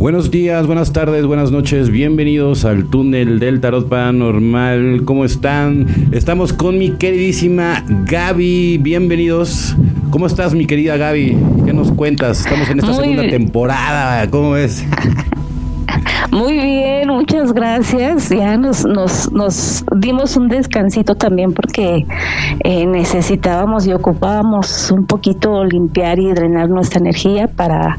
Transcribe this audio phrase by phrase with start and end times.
[0.00, 5.02] Buenos días, buenas tardes, buenas noches, bienvenidos al túnel del tarot paranormal.
[5.04, 6.08] ¿Cómo están?
[6.10, 9.76] Estamos con mi queridísima Gaby, bienvenidos.
[10.08, 11.36] ¿Cómo estás mi querida Gaby?
[11.66, 12.40] ¿Qué nos cuentas?
[12.40, 14.82] Estamos en esta segunda temporada, ¿cómo es?
[16.40, 18.30] Muy bien, muchas gracias.
[18.30, 22.06] Ya nos, nos, nos dimos un descansito también porque
[22.64, 27.98] eh, necesitábamos y ocupábamos un poquito limpiar y drenar nuestra energía para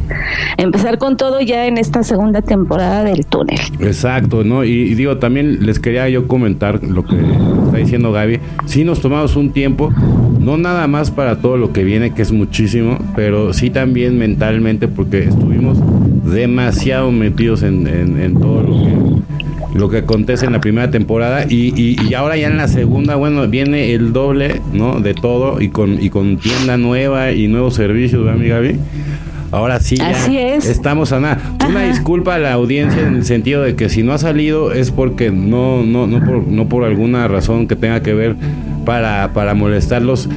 [0.57, 3.59] empezar con todo ya en esta segunda temporada del túnel.
[3.79, 4.63] Exacto, ¿no?
[4.63, 7.17] Y, digo, también les quería yo comentar lo que
[7.65, 8.39] está diciendo Gaby.
[8.65, 9.93] Sí nos tomamos un tiempo,
[10.39, 14.87] no nada más para todo lo que viene, que es muchísimo, pero sí también mentalmente
[14.87, 15.77] porque estuvimos
[16.31, 21.73] demasiado metidos en, en, todo lo que, lo que acontece en la primera temporada y,
[21.77, 24.99] y, ahora ya en la segunda, bueno, viene el doble, ¿no?
[24.99, 28.79] De todo y con, y con tienda nueva y nuevos servicios, ¿verdad, mi Gaby?
[29.51, 31.41] Ahora sí, ya estamos a nada.
[31.67, 34.91] Una disculpa a la audiencia en el sentido de que si no ha salido es
[34.91, 38.37] porque no, no, no, por, no por alguna razón que tenga que ver
[38.85, 40.29] para, para molestarlos.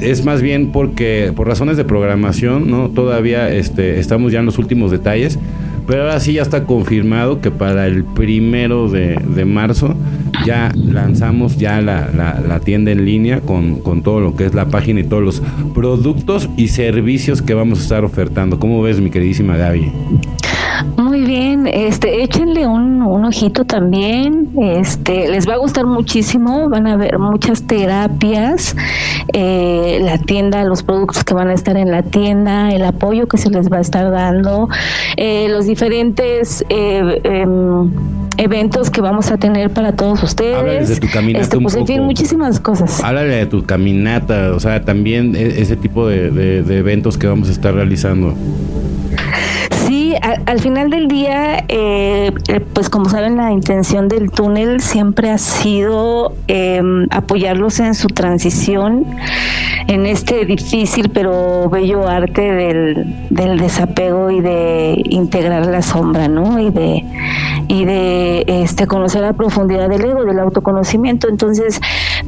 [0.00, 2.88] es más bien porque por razones de programación, ¿no?
[2.90, 5.38] Todavía este, estamos ya en los últimos detalles.
[5.86, 9.96] Pero ahora sí ya está confirmado que para el primero de, de marzo
[10.46, 14.66] ya lanzamos ya la, la, tienda en línea con, con, todo lo que es la
[14.66, 15.42] página y todos los
[15.74, 18.58] productos y servicios que vamos a estar ofertando.
[18.58, 19.92] ¿Cómo ves, mi queridísima Gaby?
[21.34, 26.98] Bien, este, échenle un, un, ojito también, este, les va a gustar muchísimo, van a
[26.98, 28.76] ver muchas terapias,
[29.32, 33.38] eh, la tienda, los productos que van a estar en la tienda, el apoyo que
[33.38, 34.68] se les va a estar dando,
[35.16, 37.90] eh, los diferentes eh, em,
[38.36, 40.58] eventos que vamos a tener para todos ustedes.
[40.58, 43.02] Háblales de tu caminata este, pues, en fin, muchísimas cosas.
[43.02, 47.48] Háblale de tu caminata, o sea, también e, ese tipo de, de eventos que vamos
[47.48, 48.34] a estar realizando.
[50.46, 55.38] Al final del día, eh, eh, pues como saben, la intención del túnel siempre ha
[55.38, 59.06] sido em, apoyarlos en su transición,
[59.88, 66.58] en este difícil pero bello arte del, del desapego y de integrar la sombra, ¿no?
[66.58, 67.04] Y de,
[67.68, 71.28] y de este, conocer la profundidad del ego, del autoconocimiento.
[71.28, 71.80] Entonces,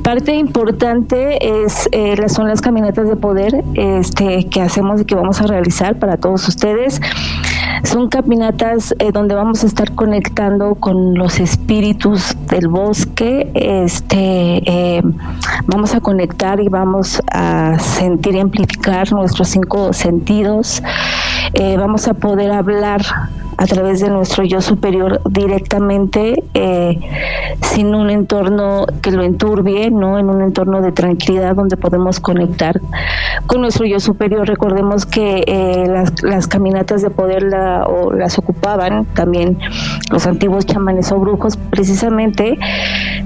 [0.03, 5.41] parte importante es eh, son las caminatas de poder este, que hacemos y que vamos
[5.41, 7.01] a realizar para todos ustedes.
[7.85, 13.51] Son caminatas eh, donde vamos a estar conectando con los espíritus del bosque.
[13.55, 15.03] Este, eh,
[15.67, 20.83] vamos a conectar y vamos a sentir y amplificar nuestros cinco sentidos.
[21.53, 23.03] Eh, vamos a poder hablar
[23.57, 26.99] a través de nuestro yo superior directamente, eh,
[27.61, 30.19] sin un entorno que lo enturbie, ¿no?
[30.19, 32.81] En un entorno de tranquilidad donde podemos conectar
[33.47, 34.47] con nuestro yo superior.
[34.47, 35.87] Recordemos que eh,
[36.23, 39.59] las, caminatas de poder la, o las ocupaban también
[40.11, 42.59] los antiguos chamanes o brujos precisamente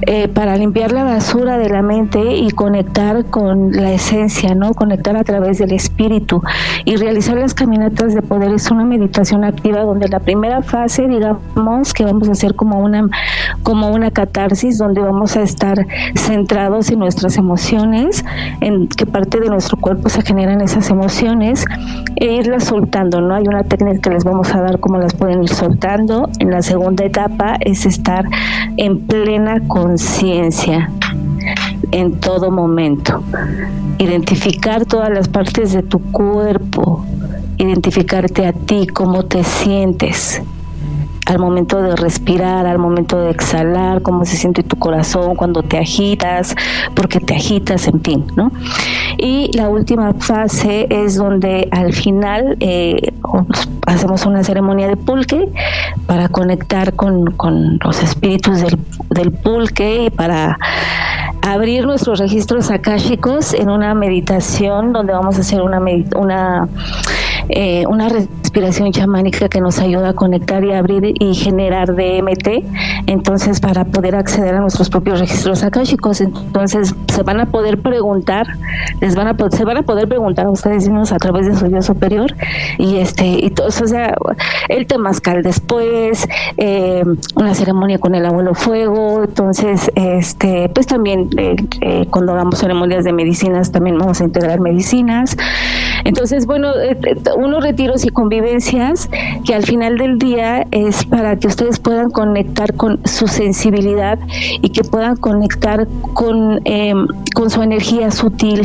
[0.02, 4.74] eh, para limpiar la basura de la mente y conectar con la esencia, ¿no?
[4.74, 6.42] Conectar a través del espíritu
[6.84, 11.06] y realizar las caminatas de poder es una meditación activa donde la la primera fase,
[11.06, 13.08] digamos, que vamos a hacer como una,
[13.62, 15.86] como una catarsis, donde vamos a estar
[16.16, 18.24] centrados en nuestras emociones,
[18.60, 21.64] en qué parte de nuestro cuerpo se generan esas emociones,
[22.16, 23.36] e irlas soltando, ¿no?
[23.36, 26.28] Hay una técnica que les vamos a dar cómo las pueden ir soltando.
[26.40, 28.24] En la segunda etapa es estar
[28.76, 30.90] en plena conciencia
[31.92, 33.22] en todo momento.
[33.98, 37.04] Identificar todas las partes de tu cuerpo,
[37.58, 40.42] identificarte a ti, cómo te sientes
[41.28, 45.76] al momento de respirar, al momento de exhalar, cómo se siente tu corazón cuando te
[45.76, 46.54] agitas,
[46.94, 48.50] porque te agitas, en fin, ¿no?
[49.18, 53.12] Y la última fase es donde al final eh,
[53.86, 55.50] hacemos una ceremonia de pulque
[56.06, 57.36] para conectar con,
[57.84, 58.78] los espíritus del,
[59.10, 60.58] del pulque y para
[61.42, 65.80] abrir nuestros registros akáshicos en una meditación donde vamos a hacer una,
[66.16, 66.68] una
[67.48, 72.64] eh, una respiración chamánica que nos ayuda a conectar y abrir y generar DMT,
[73.06, 78.46] entonces para poder acceder a nuestros propios registros akáshicos, entonces se van a poder preguntar,
[79.00, 81.66] les van a se van a poder preguntar a ustedes mismos a través de su
[81.68, 82.34] yo superior
[82.78, 84.14] y este y todo o sea,
[84.68, 87.04] el temazcal después, eh,
[87.36, 93.12] una ceremonia con el abuelo fuego, entonces este pues también eh, cuando hagamos ceremonias de
[93.12, 95.36] medicinas también vamos a integrar medicinas,
[96.08, 96.72] entonces bueno
[97.36, 99.10] unos retiros y convivencias
[99.44, 104.18] que al final del día es para que ustedes puedan conectar con su sensibilidad
[104.62, 108.62] y que puedan conectar con, em, con su energía sutil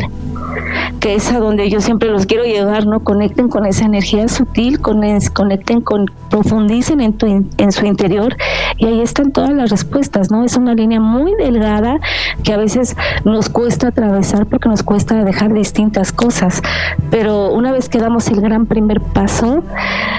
[1.00, 3.00] que es a donde yo siempre los quiero llevar, ¿no?
[3.00, 5.02] Conecten con esa energía sutil, con
[5.32, 8.36] conecten con, profundicen en, tu, en su interior
[8.78, 10.44] y ahí están todas las respuestas, ¿no?
[10.44, 11.98] Es una línea muy delgada
[12.42, 16.62] que a veces nos cuesta atravesar porque nos cuesta dejar distintas cosas,
[17.10, 19.62] pero una vez que damos el gran primer paso,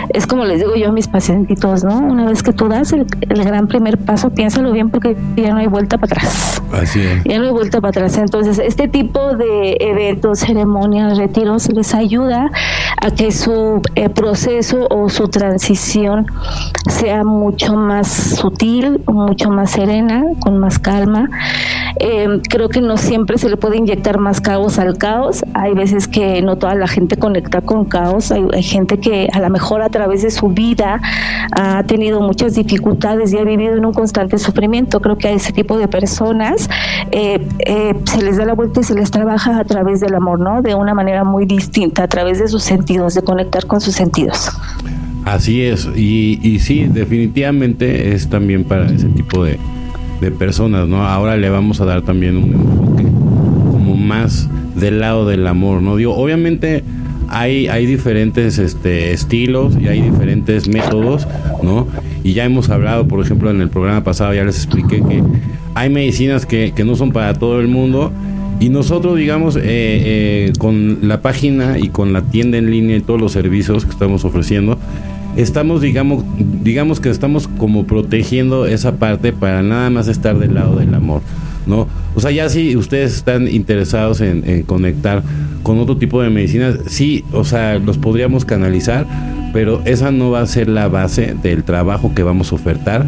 [0.10, 1.98] es como les digo yo a mis pacientitos, ¿no?
[1.98, 5.60] Una vez que tú das el, el gran primer paso, piénsalo bien porque ya no
[5.60, 6.62] hay vuelta para atrás.
[6.72, 7.24] Así es.
[7.24, 8.18] Ya no hay vuelta para atrás.
[8.18, 12.50] Entonces, este tipo de eventos, ceremonias, retiros, les ayuda
[13.00, 16.26] a que su eh, proceso o su transición
[16.90, 21.30] sea mucho más sutil, mucho más serena, con más calma.
[22.00, 25.44] Eh, creo que no siempre se le puede inyectar más caos al caos.
[25.54, 28.32] Hay veces que no toda la gente conecta con caos.
[28.32, 31.02] Hay, hay gente que a lo mejor a través de su vida
[31.52, 35.00] ha tenido muchas dificultades y ha vivido en un constante sufrimiento.
[35.00, 36.70] Creo que a ese tipo de personas
[37.12, 40.40] eh, eh, se les da la vuelta y se les trabaja a través del amor,
[40.40, 40.62] ¿no?
[40.62, 44.50] De una manera muy distinta, a través de sus sentidos, de conectar con sus sentidos.
[45.26, 49.58] Así es, y, y sí, definitivamente es también para ese tipo de,
[50.22, 51.06] de personas, ¿no?
[51.06, 55.96] Ahora le vamos a dar también un enfoque como más del lado del amor, ¿no?
[55.96, 56.84] Digo, obviamente
[57.28, 61.28] hay, hay diferentes este, estilos y hay diferentes métodos,
[61.64, 61.88] ¿no?
[62.24, 65.24] Y ya hemos hablado, por ejemplo, en el programa pasado ya les expliqué que
[65.76, 68.12] hay medicinas que, que no son para todo el mundo
[68.60, 73.02] y nosotros, digamos, eh, eh, con la página y con la tienda en línea y
[73.02, 74.78] todos los servicios que estamos ofreciendo,
[75.38, 76.24] estamos, digamos,
[76.64, 81.22] digamos que estamos como protegiendo esa parte para nada más estar del lado del amor,
[81.66, 81.88] ¿no?
[82.16, 85.24] O sea, ya si ustedes están interesados en, conectar
[85.64, 89.06] con otro tipo de medicinas, sí, o sea, los podríamos canalizar,
[89.54, 93.06] pero esa no va a ser la base del trabajo que vamos a ofertar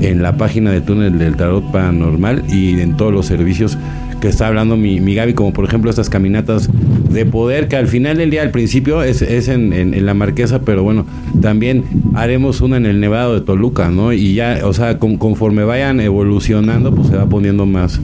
[0.00, 3.76] en la página de Túnel del Tarot Paranormal y en todos los servicios
[4.20, 6.68] que está hablando mi, mi Gaby, como por ejemplo estas caminatas
[7.10, 10.14] de poder, que al final del día, al principio es, es en, en, en, la
[10.14, 11.06] Marquesa, pero bueno,
[11.40, 11.84] también
[12.14, 14.12] haremos una en el Nevado de Toluca, ¿no?
[14.12, 18.00] Y ya, o sea, con, conforme vayan evolucionando, pues se va poniendo más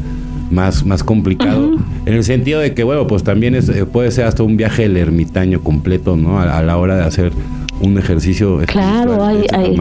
[0.48, 1.80] más, más complicado, uh -huh.
[2.06, 4.96] en el sentido de que, bueno, pues también es, puede ser hasta un viaje del
[4.96, 6.38] ermitaño completo, ¿no?
[6.38, 7.32] A, a la hora de hacer
[7.80, 9.76] un ejercicio claro hay, hay,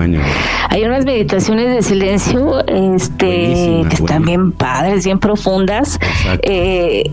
[0.69, 5.97] hay, unas meditaciones de silencio este buenísima, que están bien padres bien profundas
[6.44, 7.12] eh,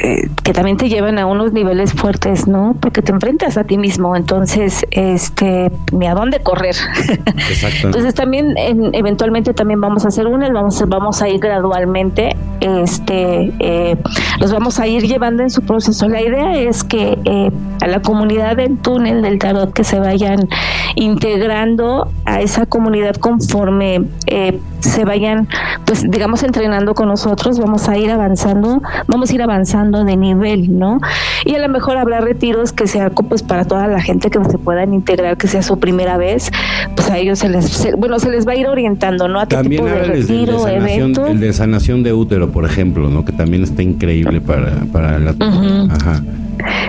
[0.00, 2.76] eh, que también te llevan a unos niveles fuertes, ¿no?
[2.80, 6.76] Porque te enfrentas a ti mismo, entonces, este, ni a dónde correr.
[7.82, 13.52] entonces también, en, eventualmente también vamos a hacer una, vamos, vamos a ir gradualmente, este,
[13.58, 13.96] eh,
[14.40, 16.08] los vamos a ir llevando en su proceso.
[16.08, 20.48] La idea es que eh, a la comunidad del túnel del tarot que se vayan
[20.94, 25.48] integrando a esa comunidad conforme eh, se vayan,
[25.86, 30.78] pues digamos, entrenando con nosotros, vamos a ir avanzando, vamos a ir avanzando de nivel,
[30.78, 30.98] ¿no?
[31.44, 34.58] Y a lo mejor habrá retiros que sea pues para toda la gente que se
[34.58, 36.50] puedan integrar, que sea su primera vez,
[36.94, 39.40] pues a ellos se les, se, bueno, se les va a ir orientando, ¿no?
[39.40, 41.26] A qué también tipo de retiro, el de, sanación, evento.
[41.26, 43.24] el de sanación de útero, por ejemplo, ¿no?
[43.24, 45.32] Que también está increíble para, para la...
[45.32, 45.92] Uh -huh.
[45.92, 46.22] Ajá.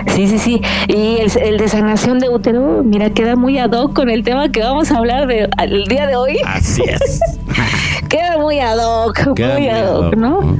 [0.08, 0.60] Sí, sí, sí.
[0.88, 4.50] Y el, el, de sanación de útero, mira, queda muy ad hoc con el tema
[4.50, 6.38] que vamos a hablar de, el día de hoy.
[6.44, 7.20] Así es.
[8.08, 10.40] queda muy ad hoc, queda muy ad hoc, ¿no?
[10.42, 10.56] ¿no?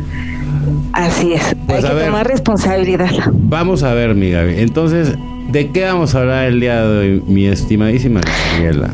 [0.93, 1.57] Así es.
[1.67, 3.11] Pues Hay que ver, tomar responsabilidad.
[3.33, 4.61] Vamos a ver, mi Gaby.
[4.61, 5.15] Entonces,
[5.51, 8.21] ¿de qué vamos a hablar el día de hoy, mi estimadísima
[8.53, 8.91] Gabriela?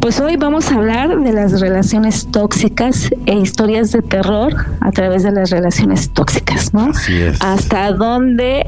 [0.00, 5.24] Pues hoy vamos a hablar de las relaciones tóxicas e historias de terror a través
[5.24, 6.86] de las relaciones tóxicas, ¿no?
[6.86, 7.36] Así es.
[7.42, 8.66] Hasta dónde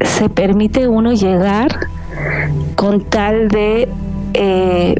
[0.00, 1.88] se permite uno llegar
[2.76, 3.88] con tal de
[4.34, 4.94] eh,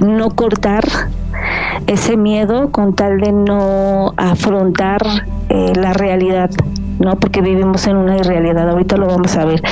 [0.00, 0.84] no cortar
[1.86, 5.02] ese miedo, con tal de no afrontar
[5.48, 6.50] eh, la realidad,
[6.98, 7.16] ¿no?
[7.16, 9.62] Porque vivimos en una irrealidad, ahorita lo vamos a ver.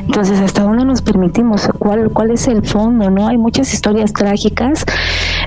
[0.00, 1.68] Entonces, ¿hasta dónde nos permitimos?
[1.78, 3.26] ¿Cuál, cuál es el fondo, no?
[3.26, 4.84] Hay muchas historias trágicas,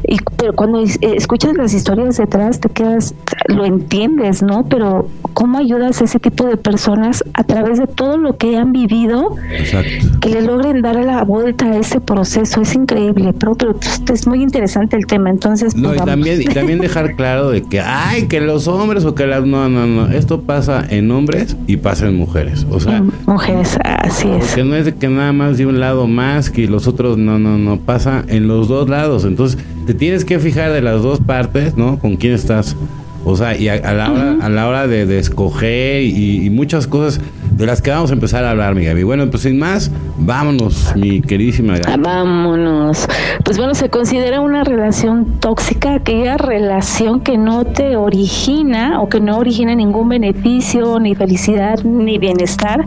[0.04, 3.14] y, pero cuando escuchas las historias detrás te quedas,
[3.48, 4.66] lo entiendes, ¿no?
[4.68, 8.72] Pero ¿cómo ayudas a ese tipo de personas a través de todo lo que han
[8.72, 10.20] vivido Exacto.
[10.22, 12.62] que le logren dar la vuelta a ese proceso?
[12.62, 13.78] Es increíble, pero, pero
[14.14, 15.76] es muy interesante el tema, entonces...
[15.76, 19.16] No, pues, y, también, y también dejar claro de que, ay, que los hombres o
[19.16, 19.46] que las...
[19.46, 23.04] No, no, no, esto pasa en hombres y pasa en mujeres, o sea...
[23.26, 24.48] Mujeres, así es.
[24.48, 27.40] Porque no es de que nada más de un lado más que los otros, no,
[27.40, 31.22] no, no, pasa en los dos lados, entonces te tienes que fijar de las dos
[31.22, 31.98] partes, ¿no?
[31.98, 32.76] Con quién estás.
[33.24, 34.44] O sea, y a, a la hora, uh -huh.
[34.44, 38.14] a la hora de, de escoger y, y, muchas cosas de las que vamos a
[38.14, 39.04] empezar a hablar, mi Gaby.
[39.04, 42.02] Bueno, pues sin más, vámonos, mi queridísima Gaby.
[42.04, 43.08] Vámonos.
[43.46, 49.22] Pues bueno, se considera una relación tóxica aquella relación que no te origina o que
[49.22, 52.86] no origina ningún beneficio, ni felicidad, ni bienestar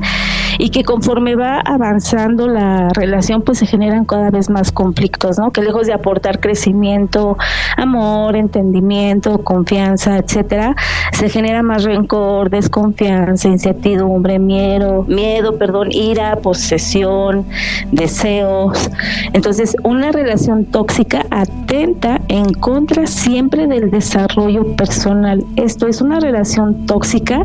[0.58, 5.50] y que conforme va avanzando la relación pues se generan cada vez más conflictos, ¿no?
[5.50, 7.36] Que lejos de aportar crecimiento,
[7.76, 10.74] amor, entendimiento, confianza, etcétera,
[11.12, 17.46] se genera más rencor, desconfianza, incertidumbre, miedo, miedo, perdón, ira, posesión,
[17.92, 18.90] deseos.
[19.32, 25.44] Entonces, una relación tóxica atenta en contra siempre del desarrollo personal.
[25.56, 27.44] Esto es una relación tóxica,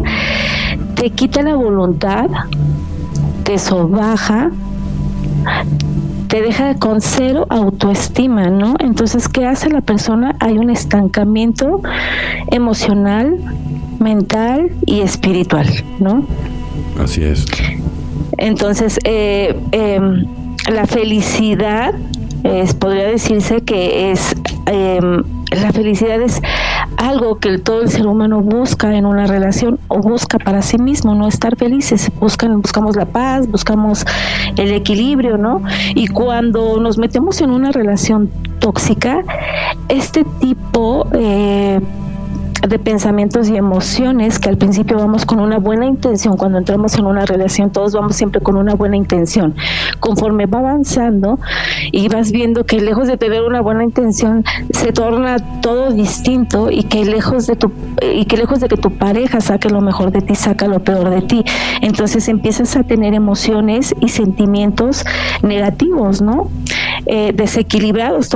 [0.96, 2.30] te quita la voluntad,
[3.46, 4.52] te sobaja,
[6.28, 8.76] te deja con cero autoestima, ¿no?
[8.80, 10.36] Entonces, ¿qué hace la persona?
[10.40, 11.82] Hay un estancamiento
[12.52, 13.38] emocional,
[14.00, 15.68] mental y espiritual,
[16.00, 16.26] ¿no?
[17.00, 17.46] Así es.
[18.38, 20.26] Entonces, eh, em,
[20.74, 21.94] la felicidad
[22.80, 24.36] podría decirse que es
[24.68, 26.42] em, la felicidad es
[26.98, 31.16] algo que todo el ser humano busca en una relación o busca para sí mismo,
[31.16, 34.06] no estar felices, buscan, buscamos la paz, buscamos
[34.58, 35.62] el equilibrio, ¿no?
[35.94, 39.24] Y cuando nos metemos en una relación tóxica,
[39.90, 41.80] este tipo eh,
[42.68, 47.06] de pensamientos y emociones que al principio vamos con una buena intención, cuando entramos en
[47.06, 49.56] una relación todos vamos siempre con una buena intención.
[50.00, 51.40] Conforme va avanzando
[51.92, 56.84] y vas viendo que lejos de tener una buena intención se torna todo distinto y
[56.84, 60.22] que lejos de tu y que lejos de que tu pareja saque lo mejor de
[60.22, 61.44] ti saca lo peor de ti.
[61.82, 65.06] Entonces empiezas a tener emociones y sentimientos
[65.42, 66.50] negativos, ¿no?
[67.08, 68.30] Eh, desequilibrados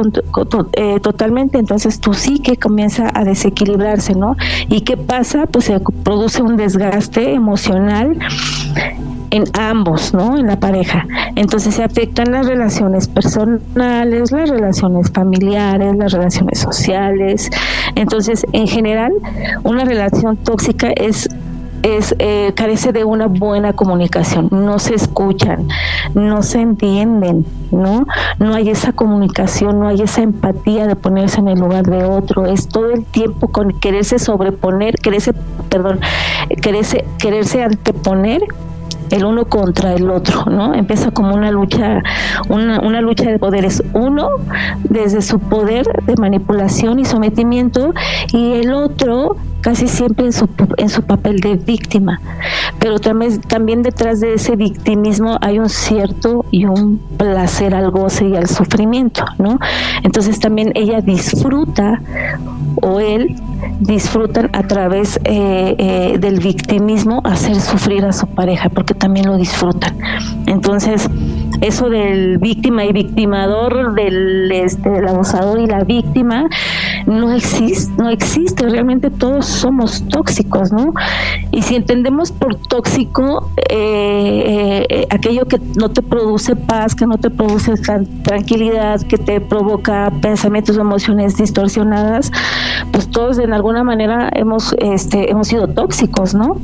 [0.74, 1.58] eh, totalmente.
[1.58, 4.36] Entonces tu psique comienza a desequilibrarse, ¿no?
[4.70, 5.46] ¿Y qué pasa?
[5.48, 8.18] Pues se produce un desgaste emocional
[9.32, 10.38] en ambos, ¿no?
[10.38, 11.06] En la pareja.
[11.36, 17.50] Entonces se afectan las relaciones personales, las relaciones familiares, las relaciones sociales.
[17.96, 19.12] Entonces, en general,
[19.64, 21.30] una relación tóxica es
[21.84, 25.68] es eh, carece de una buena comunicación, no se escuchan,
[26.14, 28.06] no se entienden, ¿no?
[28.40, 32.46] No hay esa comunicación, no hay esa empatía de ponerse en el lugar de otro,
[32.46, 35.34] es todo el tiempo con quererse sobreponer, quererse,
[35.70, 36.00] perdón,
[36.62, 38.42] quererse, quererse anteponer
[39.12, 40.74] el uno contra el otro, ¿no?
[40.74, 42.02] Empieza como una lucha,
[42.50, 43.84] una, lucha de poderes.
[43.94, 44.30] Uno
[44.84, 47.94] desde su poder de manipulación y sometimiento
[48.34, 50.48] y el otro casi siempre en su,
[50.78, 52.22] en su papel de víctima.
[52.80, 58.28] Pero también, también detrás de ese victimismo hay un cierto y un placer al goce
[58.28, 59.60] y al sufrimiento, ¿no?
[60.04, 62.02] Entonces también ella disfruta
[62.82, 63.36] o él
[63.80, 69.38] disfrutan a través eh, eh, del victimismo hacer sufrir a su pareja, porque también lo
[69.38, 69.98] disfrutan.
[70.46, 71.10] Entonces,
[71.62, 76.48] eso del víctima y victimador, del, este, del abusador y la víctima,
[77.06, 80.94] no existe, no existe, realmente todos somos tóxicos, ¿no?
[81.52, 87.18] Y si entendemos por tóxico eh, eh, aquello que no te produce paz, que no
[87.18, 87.74] te produce
[88.24, 92.32] tranquilidad, que te provoca pensamientos o emociones distorsionadas,
[92.92, 96.58] pues todos en alguna manera hemos, este, hemos sido tóxicos, ¿no?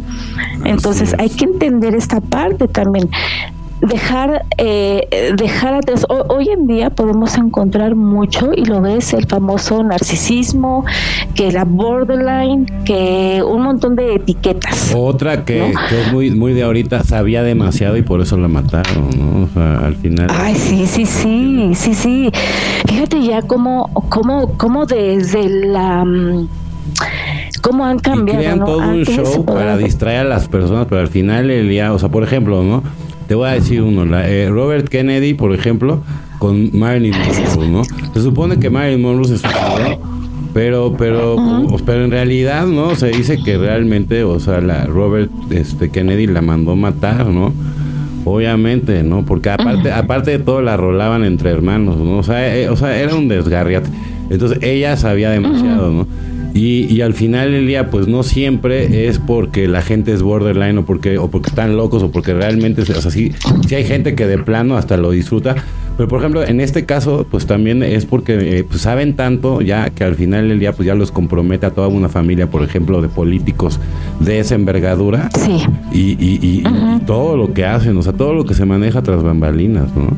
[0.63, 3.09] Entonces hay que entender esta parte también
[3.81, 6.05] dejar eh, dejar atrás.
[6.09, 10.85] Hoy en día podemos encontrar mucho y lo ves el famoso narcisismo
[11.35, 17.03] que la borderline que un montón de etiquetas otra que, es muy muy de ahorita
[17.03, 21.05] sabía demasiado y por eso la mataron no o sea al final ay sí sí
[21.05, 22.31] sí sí sí.
[22.87, 26.47] Fíjate ya cómo cómo cómo desde la mm,
[27.61, 28.39] cómo han cambiado.
[28.39, 31.93] Y crean todo un show para distraer a las personas, pero al final el día,
[31.93, 32.83] o sea, por ejemplo, ¿no?
[33.27, 36.01] Te voy a decir uno, la, eh, Robert Kennedy, por ejemplo,
[36.39, 37.83] con Marilyn Monroe, ¿no?
[38.13, 39.99] Se supone que Marilyn Monroe se suicidó,
[40.53, 41.37] pero, pero,
[41.85, 42.95] pero en realidad, ¿no?
[42.95, 47.51] Se dice que realmente, o sea, la Robert este, Kennedy la mandó matar, ¿no?
[48.25, 49.25] Obviamente, ¿no?
[49.25, 52.17] Porque aparte, aparte de todo la rolaban entre hermanos, ¿no?
[52.17, 53.89] O sea, eh, o sea, era un desgarriate.
[54.29, 56.07] Entonces ella sabía demasiado, ¿no?
[56.55, 60.77] Y, y, al final del día, pues no siempre es porque la gente es borderline
[60.77, 63.33] o porque, o porque están locos o porque realmente, o sea, sí,
[63.75, 65.57] hay gente que de plano hasta lo disfruta,
[65.97, 69.89] Pero por ejemplo, en este caso, pues también es porque eh, pues, saben tanto ya
[69.89, 73.01] que al final del día pues ya los compromete a toda una familia, por ejemplo,
[73.01, 73.79] de políticos
[74.19, 75.29] de esa envergadura.
[75.37, 75.65] Sí.
[75.91, 79.01] Y, y, y, y todo lo que hacen, o sea, todo lo que se maneja
[79.01, 80.09] tras bambalinas, ¿no?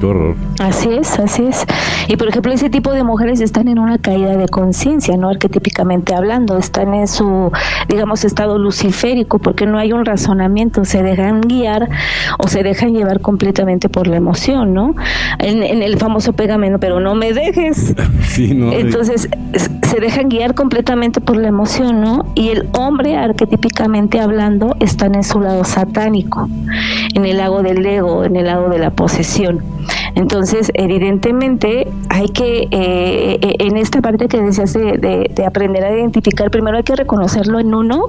[0.00, 0.34] Qué horror.
[0.58, 1.64] Así es, así es.
[2.08, 5.28] Y por ejemplo, ese tipo de mujeres están en una caída de conciencia, ¿no?
[5.28, 7.52] Arquetípicamente hablando, están en su,
[7.88, 11.88] digamos, estado luciférico, porque no hay un razonamiento, se dejan guiar
[12.38, 14.96] o se dejan llevar completamente por la emoción, ¿no?
[15.38, 17.94] En, en el famoso pegamento, pero no me dejes.
[18.22, 18.72] Sí, ¿no?
[18.72, 19.28] Entonces,
[19.82, 22.24] se dejan guiar completamente por la emoción, ¿no?
[22.34, 26.48] Y el hombre, arquetípicamente hablando, está en su lado satánico,
[27.14, 29.62] en el lado del ego, en el lado de la posesión.
[30.14, 35.84] Entonces, evidentemente, hay que, eh, eh, en esta parte que decías de, de- de aprender
[35.84, 38.06] a identificar, primero hay que reconocerlo en uno,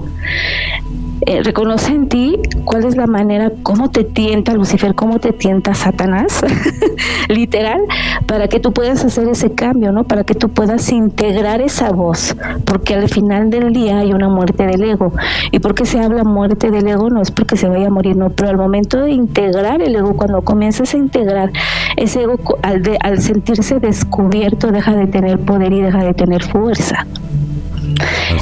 [1.26, 5.74] eh, reconoce en ti cuál es la manera, cómo te tienta Lucifer, cómo te tienta
[5.74, 6.42] Satanás,
[7.30, 7.82] literal,
[8.28, 10.04] para que tú puedas hacer ese cambio, ¿no?
[10.04, 14.66] Para que tú puedas integrar esa voz, porque al final del día hay una muerte
[14.66, 15.14] del ego.
[15.52, 17.10] ¿Y por qué se habla muerte del ego?
[17.10, 20.16] No es porque se vaya a morir, no, pero al momento de integrar el ego,
[20.16, 21.52] cuando comienzas a integrar
[21.98, 26.44] ese ego, al, de- al sentirse descubierto, deja de tener poder y deja de tener
[26.44, 27.06] fuerza.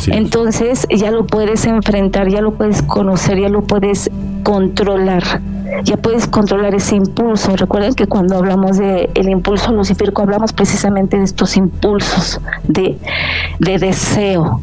[0.08, 4.10] Entonces ya lo puedes enfrentar, ya lo puedes conocer, ya lo puedes
[4.44, 5.24] controlar.
[5.84, 7.56] Ya puedes controlar ese impulso.
[7.56, 12.98] Recuerden que cuando hablamos de el impulso luciférico hablamos precisamente de estos impulsos de,
[13.60, 14.60] de deseo,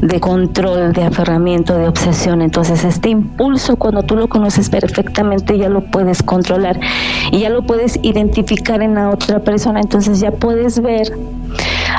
[0.00, 2.42] de control, de aferramiento, de obsesión.
[2.42, 6.78] Entonces, este impulso, cuando tú lo conoces perfectamente, ya lo puedes controlar
[7.30, 9.80] y ya lo puedes identificar en la otra persona.
[9.80, 11.12] Entonces, ya puedes ver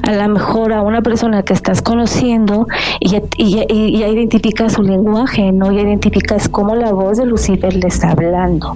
[0.02, 2.68] a lo mejor a una persona que estás conociendo
[3.00, 5.72] y ya, y ya- y ya identificas su lenguaje, ¿no?
[5.72, 8.76] Ya identificas cómo la voz de Lucifer le está hablando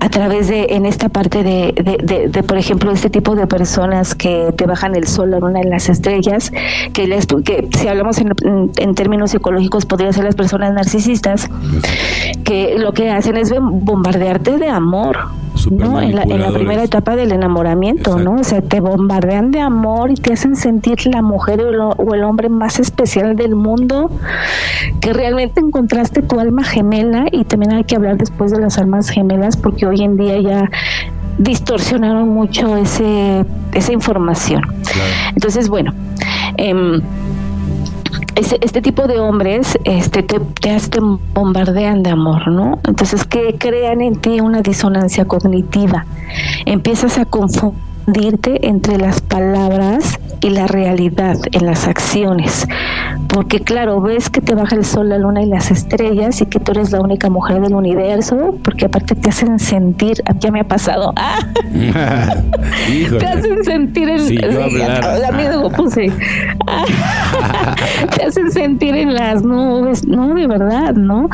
[0.00, 3.46] a través de, en esta parte de, de, de, de, por ejemplo, este tipo de
[3.46, 6.50] personas que te bajan el sol, la luna y las estrellas,
[6.92, 8.32] que, les, que si hablamos en,
[8.78, 11.48] en términos psicológicos, podría ser las personas narcisistas,
[12.42, 15.18] que lo que hacen es bombardearte de amor.
[15.70, 16.00] ¿No?
[16.00, 18.30] En, la, en la primera etapa del enamoramiento, Exacto.
[18.30, 18.40] ¿no?
[18.40, 22.14] O sea, te bombardean de amor y te hacen sentir la mujer o el, o
[22.14, 24.10] el hombre más especial del mundo,
[25.00, 29.08] que realmente encontraste tu alma gemela y también hay que hablar después de las almas
[29.08, 30.70] gemelas porque hoy en día ya
[31.38, 34.62] distorsionaron mucho ese esa información.
[34.62, 35.10] Claro.
[35.34, 35.94] Entonces, bueno,
[36.56, 37.00] em,
[38.34, 40.98] ese- este tipo de hombres este, te, te, te
[41.34, 42.78] bombardean de amor, ¿no?
[42.86, 46.06] Entonces, que crean en ti una disonancia cognitiva.
[46.66, 47.24] Empiezas a
[48.14, 52.66] entre las palabras y la realidad en las acciones.
[53.28, 56.58] Porque claro, ves que te baja el sol, la luna y las estrellas y que
[56.58, 60.64] tú eres la única mujer del universo, porque aparte te hacen sentir, ya me ha
[60.64, 61.38] pasado, ¡ah!
[63.18, 66.12] te hacen sentir en sí, la puse.
[68.16, 70.06] Te hacen sentir en las nubes.
[70.06, 71.28] No de verdad no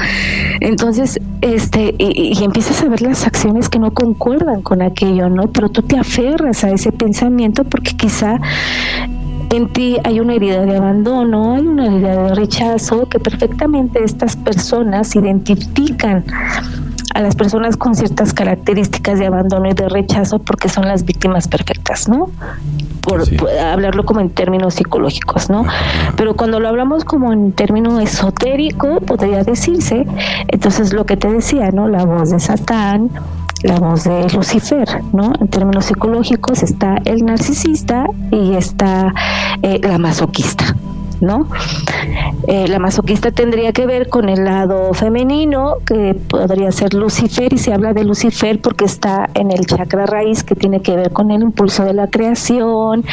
[0.60, 5.48] entonces este y, y empiezas a ver las acciones que no concuerdan con aquello no
[5.48, 8.38] pero tú te aferras a ese pensamiento porque quizá
[9.50, 14.36] en ti hay una herida de abandono, hay una herida de rechazo que perfectamente estas
[14.36, 16.24] personas identifican
[17.14, 21.48] a las personas con ciertas características de abandono y de rechazo porque son las víctimas
[21.48, 22.30] perfectas, ¿no?
[23.00, 23.36] Por, Sí.
[23.36, 25.64] por hablarlo como en términos psicológicos, ¿no?
[26.16, 30.06] Pero cuando lo hablamos como en término esotérico, podría decirse,
[30.48, 31.88] entonces lo que te decía, ¿no?
[31.88, 33.10] La voz de Satán,
[33.62, 35.32] la voz de Lucifer, ¿no?
[35.40, 39.12] En términos psicológicos está el narcisista y está
[39.62, 40.76] eh, la masoquista,
[41.20, 41.46] ¿no?
[42.46, 47.58] Eh, la masoquista tendría que ver con el lado femenino, que podría ser Lucifer, y
[47.58, 51.30] se habla de Lucifer porque está en el chakra raíz, que tiene que ver con
[51.30, 53.04] el impulso de la creación,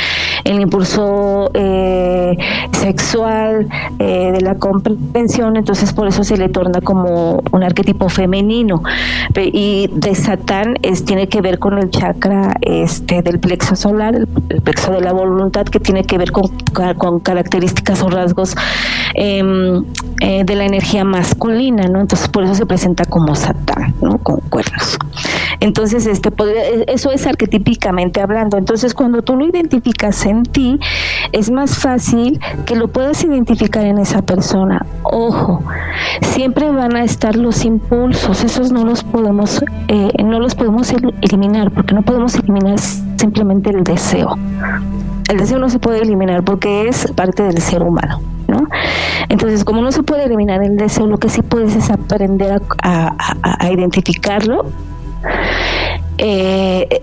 [0.43, 2.37] el impulso eh,
[2.71, 3.67] sexual,
[3.99, 8.83] eh, de la comprensión, entonces por eso se le torna como un arquetipo femenino.
[9.35, 14.27] Y de Satán es, tiene que ver con el chakra este, del plexo solar, el,
[14.49, 16.49] el plexo de la voluntad, que tiene que ver con,
[16.97, 18.55] con características o rasgos
[19.13, 19.83] em,
[20.21, 22.01] eh, de la energía masculina, ¿no?
[22.01, 24.17] Entonces por eso se presenta como Satán, ¿no?
[24.19, 24.97] Con cuernos.
[25.61, 28.57] Entonces, este podría- eso es arquetípicamente hablando.
[28.57, 30.79] Entonces, cuando tú lo identificas en ti,
[31.31, 34.85] es más fácil que lo puedas identificar en esa persona.
[35.03, 35.63] Ojo,
[36.21, 41.13] siempre van a estar los impulsos, esos no los podemos, eh, no los podemos el-
[41.21, 42.77] eliminar, porque no podemos eliminar
[43.17, 44.37] simplemente el deseo.
[45.29, 48.67] El deseo no se puede eliminar porque es parte del ser humano, ¿no?
[49.29, 53.71] Entonces, como no se puede eliminar el deseo, lo que sí puedes es aprender a,
[53.71, 54.65] identificarlo
[56.17, 57.01] eh,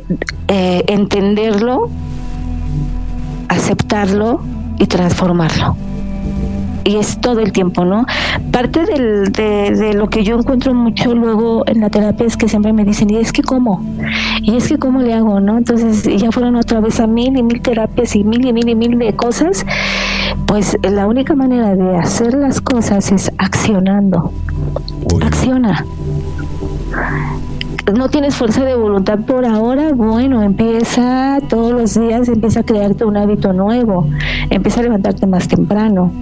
[0.49, 1.91] eh, entenderlo,
[3.49, 4.41] aceptarlo
[4.79, 5.77] y transformarlo
[6.85, 8.07] y es todo el tiempo, ¿no?
[8.51, 12.73] Parte del, de, lo que yo encuentro mucho luego en la terapia es que siempre
[12.73, 13.85] me dicen, ¿y es que cómo?
[14.43, 15.59] ¿Y es que cómo le hago, no?
[15.59, 18.75] Entonces ya fueron otra vez a mil y mil terapias y mil y mil y
[18.75, 19.65] mil de cosas.
[20.47, 24.33] Pues la única manera de hacer las cosas es accionando.
[25.25, 25.85] Acciona
[27.93, 33.05] no tienes fuerza de voluntad por ahora, bueno, empieza todos los días, empieza a crearte
[33.05, 34.09] un hábito nuevo,
[34.51, 36.13] empieza a levantarte más temprano,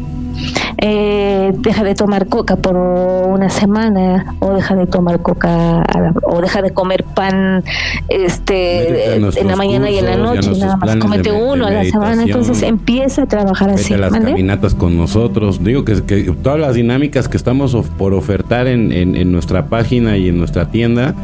[0.79, 5.85] eh, deja de tomar coca por una semana o deja de tomar coca
[6.23, 7.63] o deja de comer pan
[8.09, 12.23] este en la mañana y en la noche nada más comete uno a la semana
[12.23, 15.63] entonces empieza a trabajar así las caminatas con nosotros.
[15.63, 20.29] Digo que, que, todas las dinámicas que estamos por ofertar en, en nuestra página y
[20.29, 21.15] en nuestra tienda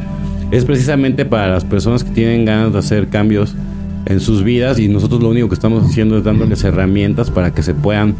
[0.50, 3.54] es precisamente para las personas que tienen ganas de hacer cambios
[4.06, 7.62] en sus vidas y nosotros lo único que estamos haciendo es dándoles herramientas para que
[7.62, 8.14] se puedan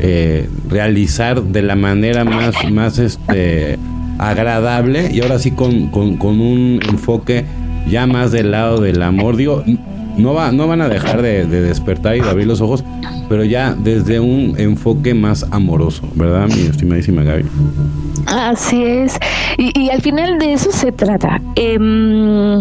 [0.00, 3.78] eh, realizar de la manera más, más este,
[4.18, 7.44] agradable y ahora sí con, con, un enfoque
[7.88, 9.36] ya más del lado del amor.
[9.36, 9.64] Digo,
[10.16, 12.84] no, va, no van a dejar de, despertar y de abrir los ojos,
[13.28, 17.44] pero ya desde un enfoque más amoroso, ¿verdad, mi estimadísima Gaby?
[18.26, 19.18] Así es.
[19.56, 21.40] Y, al final de eso se trata.
[21.56, 22.60] Em,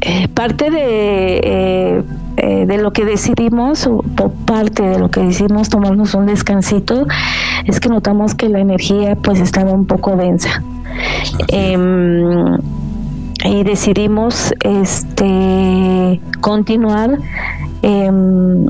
[0.00, 2.02] eh, parte de eh,
[2.36, 4.02] eh, de lo que decidimos, o
[4.46, 7.06] parte de lo que decidimos tomarnos un descansito,
[7.64, 10.62] es que notamos que la energía pues estaba un poco densa.
[11.48, 12.56] Em,
[13.44, 17.18] y decidimos este continuar
[17.82, 18.66] em,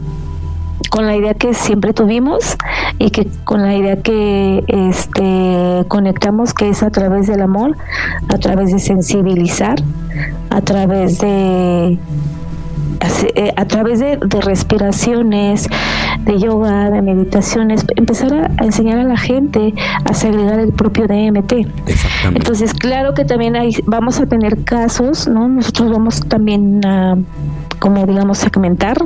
[0.91, 2.57] con la idea que siempre tuvimos
[2.99, 7.77] y que con la idea que este conectamos que es a través del amor,
[8.29, 9.79] a través de sensibilizar,
[10.51, 11.99] a través de
[13.57, 15.69] a través de, respiraciones,
[16.21, 21.53] de yoga, de meditaciones, empezar a, enseñar a la gente a segregar el propio DMT.
[22.35, 25.49] Entonces, claro que también hay, vamos a tener casos, ¿no?
[25.49, 27.17] Nosotros vamos también a
[27.79, 28.97] como digamos segmentar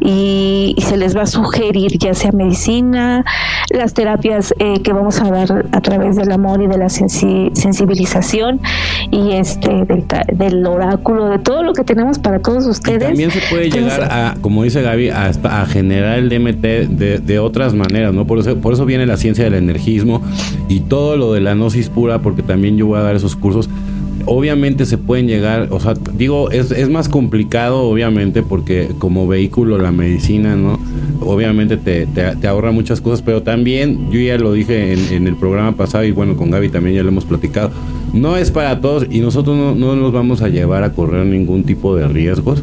[0.00, 3.24] y, se les va a sugerir ya sea medicina,
[3.70, 8.60] las terapias eh, que vamos a dar a través del amor y de la sensibilización
[9.10, 9.84] y este
[10.32, 13.00] del, oráculo, de todo lo que tenemos para todos ustedes.
[13.00, 17.38] también se puede llegar a, como dice Gaby, hasta a generar el DMT de, de,
[17.38, 18.26] otras maneras, ¿no?
[18.26, 20.22] Por eso, por eso viene la ciencia del energismo
[20.68, 23.68] y todo lo de la gnosis pura, porque también yo voy a dar esos cursos
[24.26, 29.78] obviamente se pueden llegar, o sea, digo, es, es más complicado, obviamente, porque como vehículo
[29.78, 30.78] la medicina, ¿no?
[31.20, 35.36] Obviamente te, te, ahorra muchas cosas, pero también, yo ya lo dije en, en, el
[35.36, 37.70] programa pasado y bueno, con Gaby también ya lo hemos platicado,
[38.12, 41.64] no es para todos y nosotros no, no nos vamos a llevar a correr ningún
[41.64, 42.62] tipo de riesgos.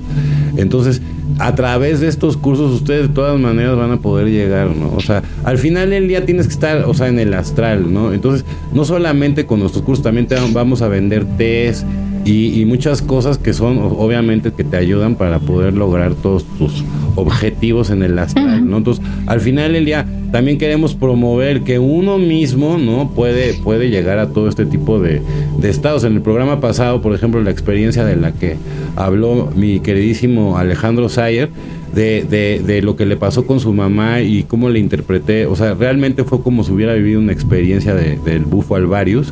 [0.57, 1.01] Entonces,
[1.39, 4.93] a través de estos cursos ustedes de todas maneras van a poder llegar, ¿no?
[4.95, 8.13] O sea, al final del día tienes que estar, o sea, en el astral, ¿no?
[8.13, 11.85] Entonces, no solamente con nuestros cursos, también te vamos a vender test
[12.25, 16.83] y, muchas cosas que son, obviamente, que te ayudan para poder lograr todos tus
[17.15, 18.77] objetivos en el astral, ¿no?
[18.77, 23.11] Entonces, al final del día también queremos promover que uno mismo, ¿no?
[23.11, 25.21] Puede, puede llegar a todo este tipo de,
[25.59, 26.03] de estados.
[26.03, 28.57] En el programa pasado, por ejemplo, la experiencia de la que
[28.95, 31.49] habló mi queridísimo Alejandro Sayer,
[31.93, 35.45] de, de, de, lo que le pasó con su mamá y cómo le interpreté.
[35.45, 39.31] O sea, realmente fue como si hubiera vivido una experiencia de, del bufo alvarius.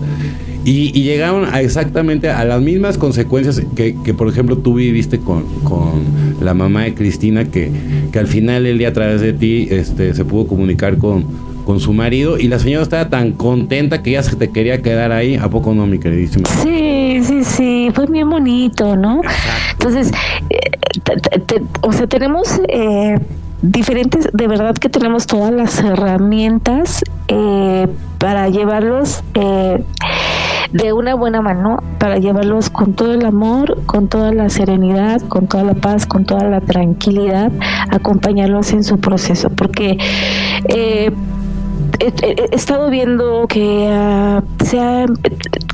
[0.63, 5.43] Y, llegaron a exactamente a las mismas consecuencias que, que por ejemplo, tú viviste con,
[5.63, 6.03] con
[6.39, 7.71] la mamá de Cristina, que,
[8.11, 11.25] que al final el día a través de ti este, se pudo comunicar con,
[11.65, 15.11] con su marido y la señora estaba tan contenta que ya se te quería quedar
[15.11, 15.35] ahí.
[15.35, 16.47] ¿A poco no, mi queridísima?
[16.61, 19.21] Sí, sí, sí, fue bien bonito, ¿no?
[19.73, 20.11] Entonces,
[20.49, 22.61] eh, o sea, tenemos...
[22.69, 23.17] Eh,
[23.61, 29.83] diferentes, de verdad que tenemos todas las herramientas eh, para llevarlos eh,
[30.73, 35.47] de una buena mano, para llevarlos con todo el amor, con toda la serenidad, con
[35.47, 37.51] toda la paz, con toda la tranquilidad,
[37.89, 39.97] acompañarlos en su proceso, porque
[40.69, 41.11] eh,
[42.01, 45.05] he, estado viendo que uh, sea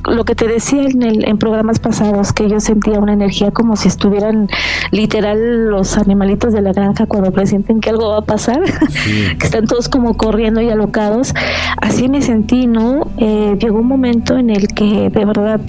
[0.08, 3.76] lo que te decía en, el, en programas pasados, que yo sentía una energía como
[3.76, 4.48] si estuvieran
[4.92, 8.62] literal los animalitos de la granja cuando presienten que algo va a pasar,
[9.40, 11.34] que están todos como corriendo y alocados.
[11.82, 13.08] Así me sentí, ¿no?
[13.18, 15.62] Eh, llegó un momento en el que de verdad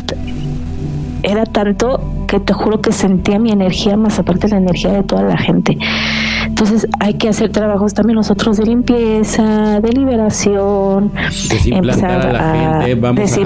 [1.22, 5.22] era tanto que te juro que sentía mi energía más aparte la energía de toda
[5.22, 5.78] la gente.
[6.46, 11.10] Entonces hay que hacer trabajos también nosotros de limpieza, de liberación,
[11.48, 13.40] desimplantar a la gente, vamos, a,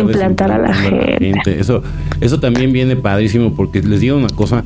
[0.00, 1.58] implantar a la gente.
[1.58, 1.82] Eso,
[2.20, 4.62] eso también viene padrísimo porque les digo una cosa,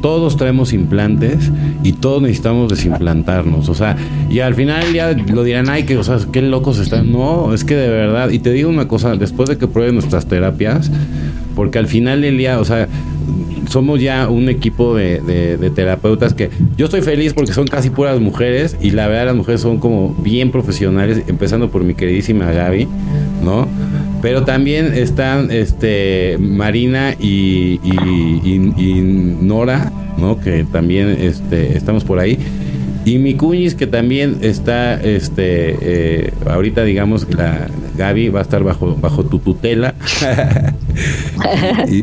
[0.00, 1.50] todos traemos implantes
[1.82, 3.68] y todos necesitamos desimplantarnos.
[3.68, 3.96] O sea,
[4.30, 7.10] y al final ya lo dirán, ay, que, o sea, qué locos están.
[7.10, 10.26] No, es que de verdad, y te digo una cosa, después de que prueben nuestras
[10.26, 10.90] terapias,
[11.54, 12.88] porque al final del día, o sea,
[13.68, 18.76] somos ya un equipo de, terapeutas que yo estoy feliz porque son casi puras mujeres
[18.80, 22.86] y la verdad las mujeres son como bien profesionales, empezando por mi queridísima Gaby,
[23.42, 23.68] ¿no?
[24.20, 27.80] Pero también están este Marina y,
[29.40, 30.38] Nora, ¿no?
[30.38, 32.38] Que también este, estamos por ahí.
[33.04, 38.62] Y mi cuñis que también está, este, eh, ahorita digamos la Gaby va a estar
[38.62, 39.94] bajo bajo tu tutela,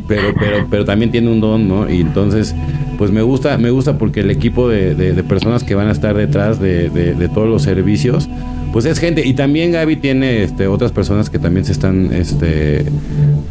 [0.07, 1.89] pero pero pero también tiene un don, ¿no?
[1.89, 2.53] Y entonces
[2.97, 6.15] pues me gusta me gusta porque el equipo de, de, personas que van a estar
[6.15, 8.27] detrás de, de todos los servicios
[8.71, 12.85] pues es gente y también Gaby tiene este otras personas que también se están este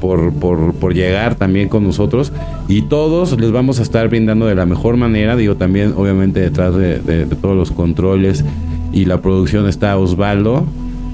[0.00, 2.33] por, por, por llegar también con nosotros
[2.68, 6.74] y todos les vamos a estar brindando de la mejor manera digo también obviamente detrás
[6.76, 8.44] de, todos los controles
[8.92, 10.66] y la producción está Osvaldo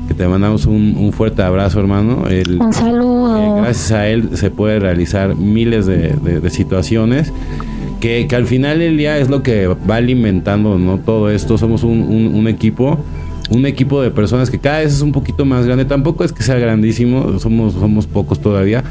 [0.08, 2.24] que te mandamos un, fuerte abrazo hermano
[2.60, 3.38] un saludo.
[3.38, 7.32] eh, gracias a él se puede realizar miles de, situaciones
[8.00, 11.56] que, que, al final del día es lo que va alimentando no todo esto.
[11.56, 12.98] Somos un, un equipo
[13.50, 15.84] un equipo de personas que cada vez es un poquito más grande.
[15.84, 18.82] Tampoco es que sea grandísimo, somos, somos pocos todavía,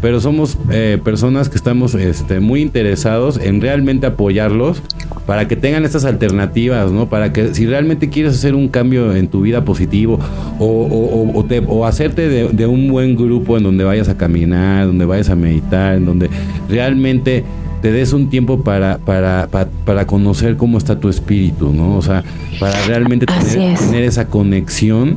[0.00, 4.82] pero somos eh, personas que estamos este, muy interesados en realmente apoyarlos
[5.26, 7.08] para que tengan estas alternativas, ¿no?
[7.08, 10.18] Para que si realmente quieres hacer un cambio en tu vida positivo
[10.58, 15.28] o, o, o, hacerte de un buen grupo en donde vayas a caminar, donde vayas
[15.28, 16.30] a meditar, en donde
[16.68, 17.44] realmente
[17.80, 19.48] te des un tiempo para, para,
[19.84, 21.96] para, conocer cómo está tu espíritu, ¿no?
[21.96, 22.24] O sea,
[22.58, 25.16] para realmente tener, esa conexión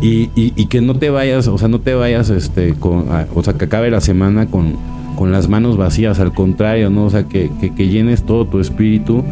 [0.00, 3.54] y, y, que no te vayas, o sea, no te vayas, este, con, o sea,
[3.54, 4.76] que acabe la semana con,
[5.16, 7.04] con las manos vacías, al contrario, ¿no?
[7.04, 9.22] O sea, que, que, llenes todo tu espíritu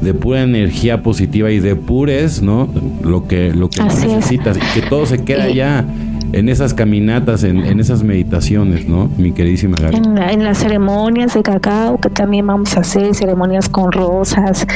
[0.00, 2.68] de pura energía positiva y de pures, ¿no?
[3.02, 5.86] Lo que, lo que necesitas y que todo se queda ya
[6.32, 9.08] en esas caminatas, en, en esas meditaciones, ¿no?
[9.16, 9.96] Mi queridísima Gaby.
[9.96, 14.66] En, las ceremonias de cacao que también vamos a hacer, ceremonias con rosas,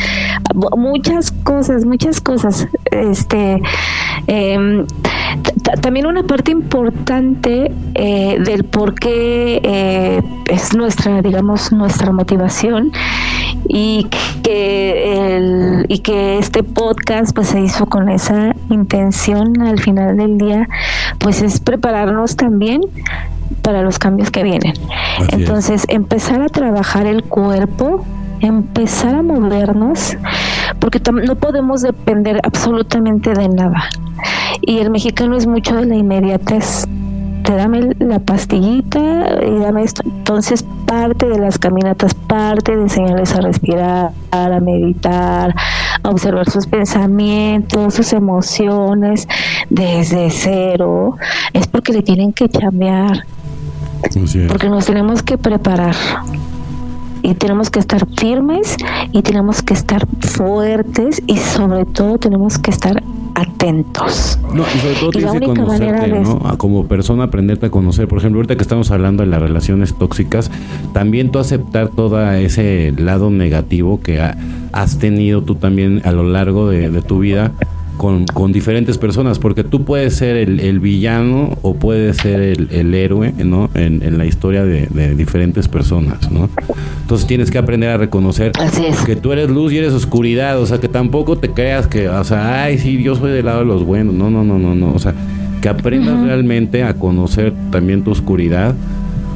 [0.77, 2.67] muchas cosas, muchas cosas.
[2.91, 3.61] Este,
[4.27, 4.87] em,
[5.81, 12.93] también una parte importante eh, del por qué eh, es nuestra, digamos, nuestra motivación
[13.69, 14.07] y
[14.43, 20.39] que el, y que este podcast pues se hizo con esa intención al final del
[20.39, 20.69] día
[21.19, 22.83] pues es prepararnos también
[23.63, 24.75] para los cambios que vienen.
[25.33, 28.05] Entonces, empezar a trabajar el cuerpo,
[28.41, 30.17] empezar a movernos,
[30.79, 33.89] porque no podemos depender absolutamente de nada.
[34.63, 36.87] Y el mexicano es mucho de la inmediatez
[37.57, 39.01] dame la pastillita
[39.45, 40.03] y dame esto.
[40.05, 45.55] Entonces, parte de las caminatas, parte de enseñarles a respirar, a meditar,
[46.03, 49.27] a observar sus pensamientos, sus emociones
[49.69, 51.17] desde cero,
[51.53, 53.25] es porque le tienen que chambear.
[54.49, 55.95] Porque nos tenemos que preparar
[57.23, 58.77] y tenemos que estar firmes
[59.13, 63.03] y tenemos que estar fuertes y sobre todo tenemos que estar
[63.35, 64.39] atentos.
[64.55, 66.59] No, y sobre todo tienes que conocerte, ¿no?
[66.59, 68.09] Como persona aprenderte a conocer.
[68.09, 70.51] Por ejemplo, ahorita que estamos hablando de las relaciones tóxicas,
[70.93, 76.69] también tú aceptar todo ese lado negativo que has tenido tú también a lo largo
[76.69, 77.53] de tu vida
[78.01, 83.35] con, con diferentes personas, porque tú puedes ser el, villano o puedes ser el, héroe,
[83.45, 83.69] ¿no?
[83.75, 86.49] En, la historia de, diferentes personas, ¿no?
[87.03, 88.53] Entonces tienes que aprender a reconocer
[89.05, 92.25] que tú eres luz y eres oscuridad, o sea, que tampoco te creas que, o
[92.25, 94.95] sea, ay, sí, yo soy del lado de los buenos, no, no, no, no, no,
[94.95, 95.15] o sea,
[95.61, 98.75] que aprendas realmente a conocer también tu oscuridad.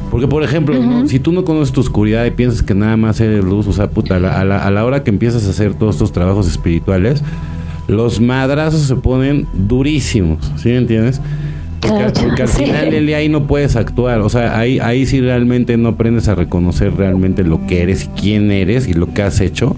[0.09, 0.75] Porque, por ejemplo,
[1.07, 3.91] si tú no conoces tu oscuridad y piensas que nada más eres luz, o sea,
[3.91, 7.21] puta, a la, a la hora que empiezas a hacer todos estos trabajos espirituales,
[7.87, 11.21] los madrazos se ponen durísimos, ¿sí me entiendes?
[11.81, 15.89] Porque, al final día ahí no puedes actuar, o sea, ahí, ahí sí realmente no
[15.89, 19.75] aprendes a reconocer realmente lo que eres y quién eres y lo que has hecho,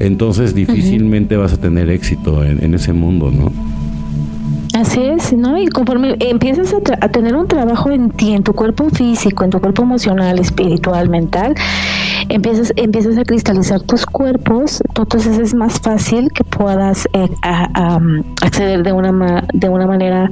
[0.00, 3.52] entonces difícilmente vas a tener éxito en, en ese mundo, ¿no?
[4.74, 5.58] Así es, ¿no?
[5.58, 9.60] Y conforme empiezas a, tener un trabajo en ti, en tu cuerpo físico, en tu
[9.60, 11.54] cuerpo emocional, espiritual, mental,
[12.28, 17.28] empiezas, empiezas a cristalizar tus cuerpos, entonces es más fácil que puedas eh,
[18.42, 20.30] acceder de una, de una manera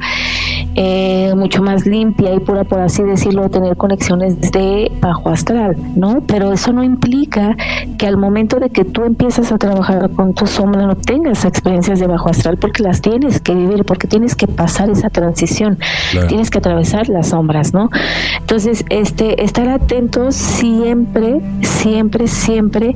[0.81, 6.23] eh, mucho más limpia y pura, por así decirlo, tener conexiones de bajo astral, ¿no?
[6.25, 7.57] Pero eso no implica
[7.99, 11.99] que al momento de que tú empiezas a trabajar con tu sombra no tengas experiencias
[11.99, 15.81] de bajo astral porque las tienes que vivir, porque tienes que pasar esa transición,
[16.29, 17.91] tienes que atravesar las sombras, ¿no?
[18.39, 22.95] Entonces, este, estar atentos siempre, siempre, siempre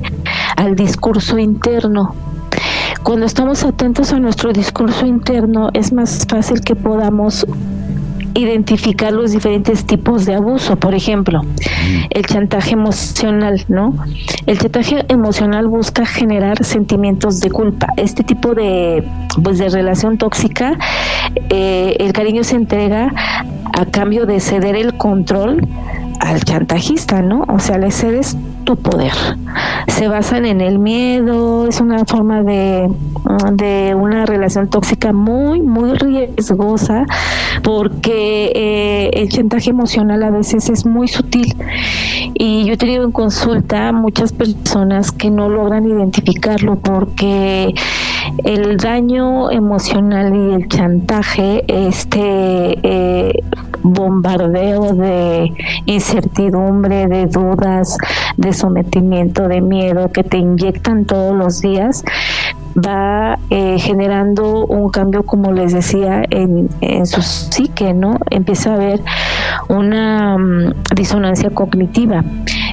[0.55, 2.15] al discurso interno
[3.03, 7.45] cuando estamos atentos a nuestro discurso interno, es más fácil que podamos
[8.33, 10.75] identificar los diferentes tipos de abuso.
[10.75, 11.41] Por ejemplo,
[12.09, 13.93] el chantaje emocional, ¿no?
[14.45, 17.87] El chantaje emocional busca generar sentimientos de culpa.
[17.97, 19.03] Este tipo de,
[19.43, 20.77] pues, de relación tóxica,
[21.49, 23.11] eh, el cariño se entrega
[23.73, 25.67] a cambio de ceder el control
[26.23, 27.43] al chantajista, ¿no?
[27.49, 29.11] O sea, le cedes tu poder.
[29.87, 32.89] Se basan en el miedo, es una forma de,
[33.53, 37.05] de una relación tóxica muy, muy riesgosa
[37.61, 41.53] porque eh, el chantaje emocional a veces es muy sutil.
[42.33, 47.73] Y yo he tenido en consulta muchas personas que no logran identificarlo porque
[48.45, 53.43] el daño emocional y el chantaje, este eh,
[53.83, 55.53] bombardeo de
[55.85, 57.97] incertidumbre, de dudas,
[58.37, 62.03] de sometimiento, de miedo que te inyectan todos los días,
[62.75, 68.17] va eh, generando un cambio, como les decía, en, en, su psique, ¿no?
[68.29, 69.01] Empieza a haber
[69.69, 72.23] una mm, disonancia cognitiva.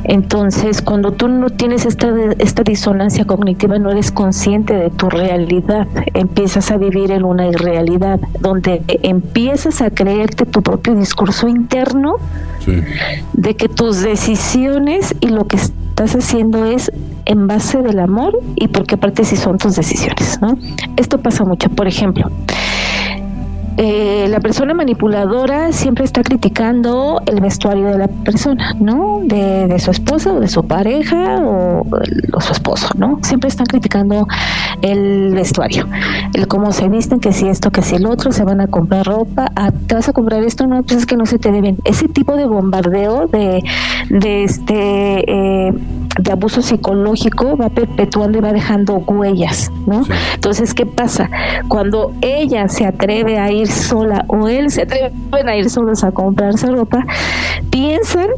[0.05, 2.09] Entonces, cuando tú no tienes esta,
[2.39, 8.21] esta disonancia cognitiva, no eres consciente de tu realidad, empiezas a vivir en una irrealidad,
[8.41, 12.17] donde empiezas a creerte tu propio discurso interno
[13.33, 16.91] de que tus decisiones y lo que estás haciendo es
[17.27, 20.59] en base del amor y porque aparte si son tus decisiones, ¿no?
[20.97, 22.31] Esto pasa mucho, por ejemplo,
[23.77, 29.21] eh, la persona manipuladora siempre está criticando el vestuario de la persona, ¿no?
[29.25, 31.85] De, su esposa o de su pareja o,
[32.41, 33.19] su esposo, ¿no?
[33.23, 34.27] Siempre están criticando
[34.83, 35.87] el vestuario,
[36.35, 39.07] el cómo se visten, que si esto, que si el otro, se van a comprar
[39.07, 41.79] ropa, ah, te vas a comprar esto, no, pues es que no se te deben.
[41.85, 43.63] Ese tipo de bombardeo de,
[44.11, 45.73] de este eh,
[46.19, 50.03] de abuso psicológico va perpetuando y va dejando huellas, ¿no?
[50.35, 51.31] Entonces, ¿qué pasa?
[51.69, 55.13] Cuando ella se atreve a ir sola o él se atreve
[55.47, 57.05] a ir solos a comprarse ropa,
[57.71, 58.29] piensan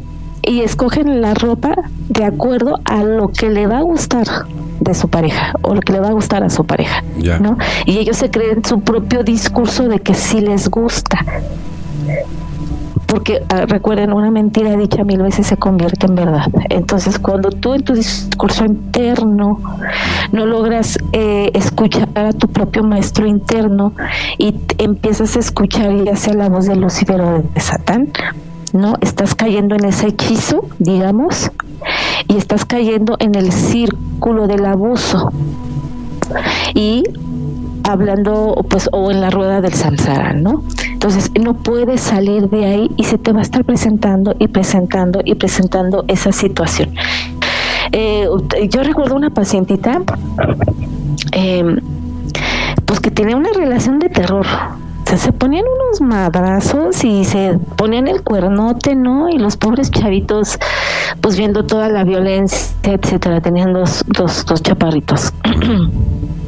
[0.41, 1.73] y escogen la ropa
[2.09, 4.27] de acuerdo a lo que le va a gustar
[4.79, 7.03] de su pareja o lo que le va a gustar a su pareja,
[7.39, 7.57] ¿no?
[7.85, 11.19] Y ellos se creen su propio discurso de que sí les gusta
[13.13, 16.47] porque ah, recuerden, una mentira dicha mil veces se convierte en verdad.
[16.69, 19.59] Entonces, cuando tú en tu discurso interno
[20.31, 23.93] no logras eh, escuchar a tu propio maestro interno
[24.39, 28.11] y empiezas a escuchar ya sea la voz de Lucifer o de Satán,
[28.73, 28.95] ¿no?
[28.99, 31.51] Estás cayendo en ese hechizo, digamos,
[32.27, 35.31] y estás cayendo en el círculo del abuso.
[36.73, 37.03] Y
[37.83, 40.63] hablando pues o en la rueda del samsara, ¿no?
[41.03, 45.19] Entonces no puedes salir de ahí y se te va a estar presentando y presentando
[45.25, 46.95] y presentando esa situación.
[47.91, 48.25] Eh,
[48.69, 50.01] yo recuerdo una pacientita
[51.33, 51.81] em,
[52.85, 54.45] pues que tenía una relación de terror.
[55.17, 59.27] Se ponían unos madrazos y se ponían el cuernote, ¿no?
[59.27, 60.57] Y los pobres chavitos,
[61.19, 65.33] pues viendo toda la violencia, etcétera, tenían dos, dos, dos chaparritos.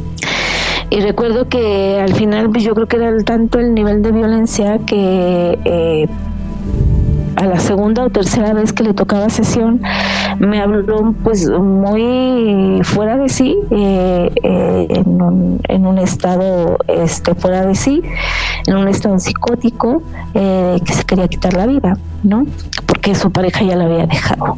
[0.96, 4.80] Y recuerdo que al final pues yo creo que era tanto el nivel de violencia
[4.80, 6.08] que eh,
[7.36, 9.82] a la segunda o tercera vez que le tocaba sesión
[10.40, 17.36] me habló pues muy fuera de sí eh, eh, en, un, en, un, estado este
[17.36, 18.02] fuera de sí
[18.66, 20.02] en un estado psicótico
[20.34, 22.46] que se quería quitar la vida no
[23.06, 24.58] porque su pareja ya la había dejado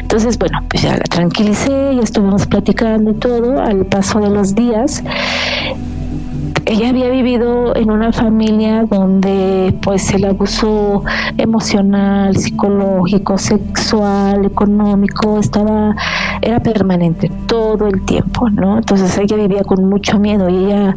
[0.00, 3.60] entonces, bueno, pues ya la tranquilicé, ya estuvimos platicando y todo.
[3.60, 5.02] Al paso de los días,
[6.68, 11.02] ella había vivido en una familia donde pues el abuso
[11.38, 15.96] emocional, psicológico, sexual, económico estaba
[16.42, 18.76] era permanente todo el tiempo, ¿no?
[18.76, 20.94] Entonces ella vivía con mucho miedo y ella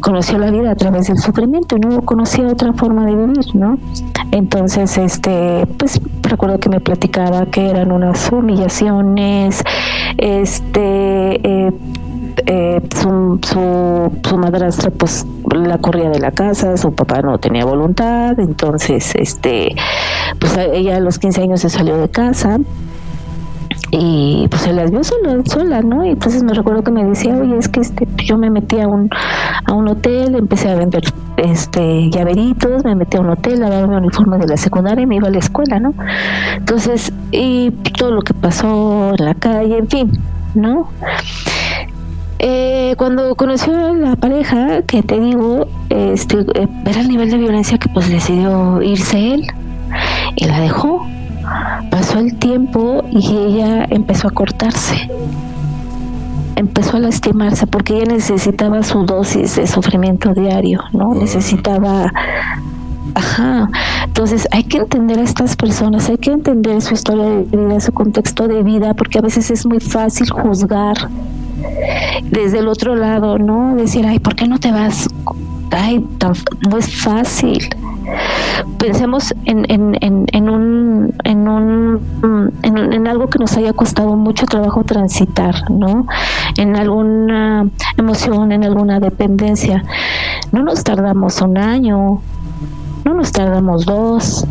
[0.00, 3.78] conoció la vida a través del sufrimiento y no conocía otra forma de vivir, ¿no?
[4.30, 9.64] Entonces, este, pues recuerdo que me platicaba que eran unas humillaciones,
[10.18, 11.72] este eh,
[12.46, 18.38] eh, su, su, madrastra pues la corría de la casa, su papá no tenía voluntad,
[18.38, 19.74] entonces este
[20.38, 22.58] pues ella a los 15 años se salió de casa
[23.92, 26.04] y pues se las vio sola, sola, ¿no?
[26.04, 28.86] Y entonces me recuerdo que me decía, oye, es que este, yo me metí a
[28.86, 29.10] un,
[29.64, 31.02] a un hotel, empecé a vender
[31.36, 35.16] este llaveritos, me metí a un hotel, a mi uniforme de la secundaria y me
[35.16, 35.94] iba a la escuela, ¿no?
[36.56, 40.12] Entonces, y todo lo que pasó en la calle, en fin,
[40.54, 40.88] ¿no?
[42.42, 47.36] Eh, cuando conoció a la pareja, que te digo, este, eh, era el nivel de
[47.36, 49.46] violencia que pues decidió irse él
[50.36, 51.06] y la dejó.
[51.90, 55.10] Pasó el tiempo y ella empezó a cortarse.
[56.56, 61.14] Empezó a lastimarse porque ella necesitaba su dosis de sufrimiento diario, ¿no?
[61.14, 62.10] Necesitaba
[63.14, 63.68] Ajá.
[64.04, 67.92] Entonces hay que entender a estas personas, hay que entender su historia de vida, su
[67.92, 70.96] contexto de vida, porque a veces es muy fácil juzgar
[72.30, 73.74] desde el otro lado, ¿no?
[73.76, 75.08] Decir, ay, ¿por qué no te vas?
[75.70, 76.04] Ay,
[76.68, 77.68] no es fácil.
[78.78, 82.00] Pensemos en, en, en, en un, en, un
[82.62, 86.06] en, algo que nos haya costado mucho trabajo transitar, ¿no?
[86.56, 89.84] En alguna emoción, en alguna dependencia.
[90.50, 92.20] No nos tardamos un año,
[93.04, 94.46] no nos tardamos dos,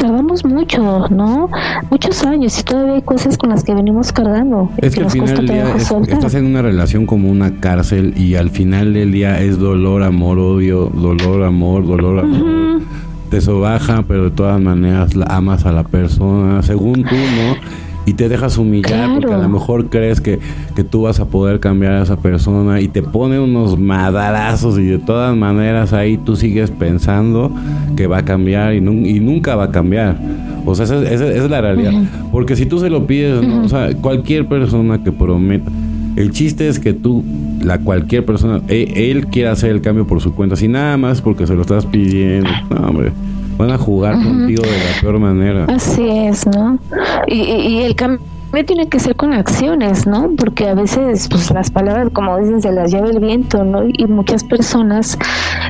[0.00, 1.50] tardamos mucho, ¿no?
[1.90, 4.70] Muchos años y todavía hay cosas con las que venimos cargando.
[4.78, 5.74] Es que, al final del día
[6.08, 10.38] estás en una relación como una cárcel y al final del día es dolor, amor,
[10.38, 12.80] odio, dolor, amor, dolor, amor.
[13.28, 17.89] Te sobaja, pero de todas maneras la amas a la persona, según tú, ¿no?
[18.06, 20.38] Y te dejas humillar porque a lo mejor crees que,
[20.74, 24.84] que, tú vas a poder cambiar a esa persona y te pone unos madarazos y
[24.84, 27.52] de todas maneras ahí tú sigues pensando
[27.96, 30.16] que va a cambiar y, y nunca va a cambiar.
[30.64, 31.92] O sea, esa, es la realidad.
[32.32, 35.70] Porque si tú se lo pides, o sea, cualquier persona que prometa,
[36.16, 37.24] el chiste es que tú,
[37.62, 41.20] la cualquier persona, e, él, quiera hacer el cambio por su cuenta, si nada más
[41.20, 42.50] porque se lo estás pidiendo.
[42.70, 43.12] No, hombre
[43.60, 45.66] van a jugar contigo de la peor manera.
[45.68, 46.78] Así es, ¿no?
[47.26, 48.20] Y, y, el cambio
[48.66, 50.30] tiene que ser con acciones, ¿no?
[50.36, 53.82] Porque a veces, pues las palabras, como dicen, se las lleva el viento, ¿no?
[53.86, 55.18] Y muchas personas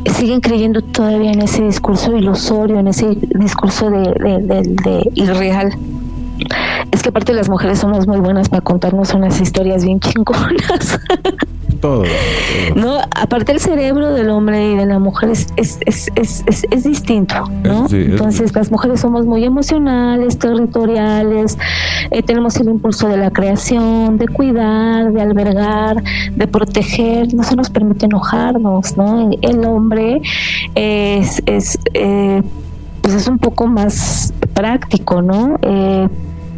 [0.06, 5.74] siguen creyendo todavía en ese discurso ilusorio, en ese discurso de, de, de irreal.
[6.92, 10.98] Es que aparte las mujeres somos muy buenas para contarnos unas historias bien chingonas.
[11.80, 12.04] todo,
[12.74, 16.10] No, aparte el cerebro del hombre y de la mujer es, es, es,
[16.44, 17.34] es, distinto,
[17.64, 17.86] ¿no?
[17.90, 21.58] Entonces las mujeres somos muy emocionales, territoriales,
[22.10, 26.02] eh, tenemos el impulso de la creación, de cuidar, de albergar,
[26.34, 29.30] de proteger, no se nos permite enojarnos, ¿no?
[29.40, 30.20] El hombre
[30.74, 32.42] es, es eh,
[33.00, 35.58] pues es un poco más práctico, ¿no?
[35.62, 36.08] Eh,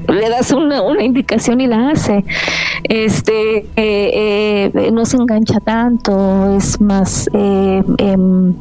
[0.09, 2.25] le das una, una indicación y la hace.
[2.85, 8.55] Este eh, eh, no se engancha tanto, es más eh, em,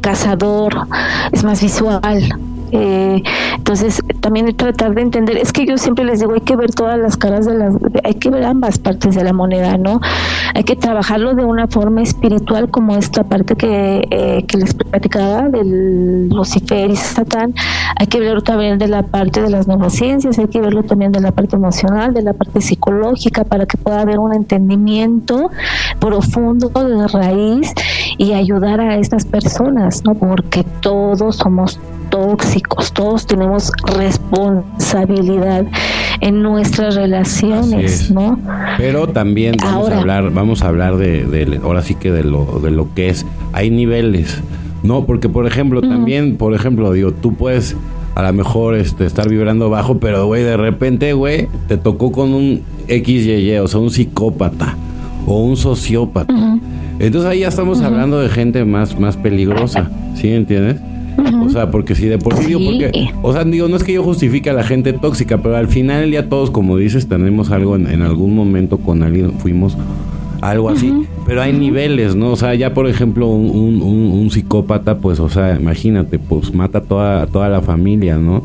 [0.00, 0.86] cazador,
[1.32, 2.22] es más visual.
[2.72, 3.22] Eh,
[3.56, 6.98] entonces, también tratar de entender, es que yo siempre les digo, hay que ver todas
[6.98, 10.00] las caras de las, hay que ver ambas partes de la moneda, ¿no?
[10.54, 15.48] Hay que trabajarlo de una forma espiritual como esta parte que, eh, que les platicaba
[15.48, 17.54] del Lucifer y Satán,
[17.96, 21.20] hay que verlo también de la parte de las neurociencias, hay que verlo también de
[21.20, 25.50] la parte emocional, de la parte psicológica, para que pueda haber un entendimiento
[25.98, 27.72] profundo de raíz
[28.18, 30.14] y ayudar a estas personas, ¿no?
[30.14, 31.78] Porque todos somos
[32.10, 35.66] tóxicos, todos tenemos responsabilidad
[36.20, 38.38] en nuestras relaciones, ¿no?
[38.76, 42.70] Pero también vamos a hablar, vamos a hablar de, ahora sí que de lo, de
[42.70, 44.40] lo que es, hay niveles,
[44.82, 45.06] ¿no?
[45.06, 47.76] Porque por ejemplo, también, por ejemplo, digo, tú puedes
[48.14, 52.34] a lo mejor este, estar vibrando bajo, pero güey, de repente, güey, te tocó con
[52.34, 54.76] un XYY, o sea, un psicópata
[55.26, 56.34] o un sociópata.
[56.98, 60.76] Entonces ahí ya estamos hablando de gente más, más peligrosa, ¿sí entiendes?
[61.44, 62.90] O sea, porque si de por sí, digo, porque,
[63.22, 66.10] o sea, digo, no es que yo justifique a la gente tóxica, pero al final
[66.10, 69.76] ya todos, como dices, tenemos algo en, algún momento con alguien, fuimos
[70.40, 70.92] algo así,
[71.26, 72.32] pero hay niveles, ¿no?
[72.32, 77.26] O sea, ya por ejemplo, un, un, psicópata, pues, o sea, imagínate, pues mata toda,
[77.26, 78.44] toda la familia, ¿no?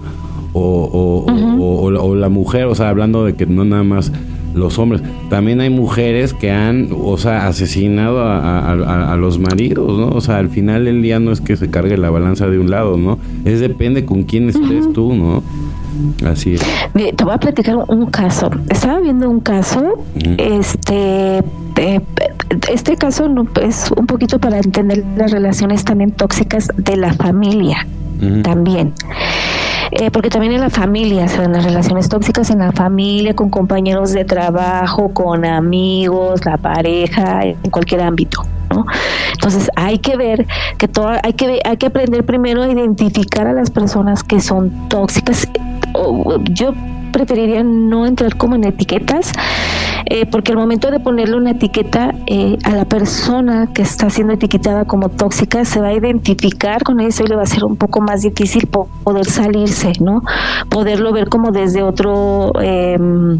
[0.53, 4.11] O, o, o, la mujer, o sea, hablando de que no nada más
[4.55, 5.01] los hombres.
[5.29, 10.09] También hay mujeres que han, o sea, asesinado a, los maridos, ¿no?
[10.09, 12.69] O sea, al final del día no es que se cargue la balanza de un
[12.69, 13.17] lado, ¿no?
[13.45, 15.43] Es depende con quién estés tú, ¿no?
[16.25, 16.61] Así es.
[16.93, 18.49] Te voy a platicar un caso.
[18.69, 20.05] Estaba viendo un caso,
[20.37, 21.41] este,
[22.71, 27.87] este caso no, es un poquito para entender las relaciones también tóxicas de la familia,
[28.43, 28.93] también.
[29.97, 34.11] Eh, porque también en la familia, en las relaciones tóxicas en la familia, con compañeros
[34.11, 38.41] de trabajo, con amigos, la pareja, en cualquier ámbito.
[38.71, 38.85] ¿no?
[39.31, 40.45] Entonces hay que ver
[40.77, 44.89] que todo, hay que hay que aprender primero a identificar a las personas que son
[44.89, 45.47] tóxicas.
[46.51, 46.73] Yo
[47.13, 49.31] preferiría no entrar como en etiquetas,
[50.05, 54.33] eh, porque al momento de ponerle una etiqueta eh, a la persona que está siendo
[54.33, 57.75] etiquetada como tóxica se va a identificar con eso y le va a ser un
[57.75, 60.21] poco más difícil poder salirse, ¿no?
[60.69, 63.39] Poderlo ver como desde otro em,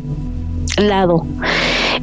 [0.77, 1.25] lado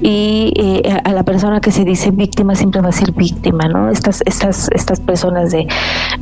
[0.01, 3.91] y eh, a la persona que se dice víctima siempre va a ser víctima, ¿no?
[3.91, 5.67] Estas estas estas personas de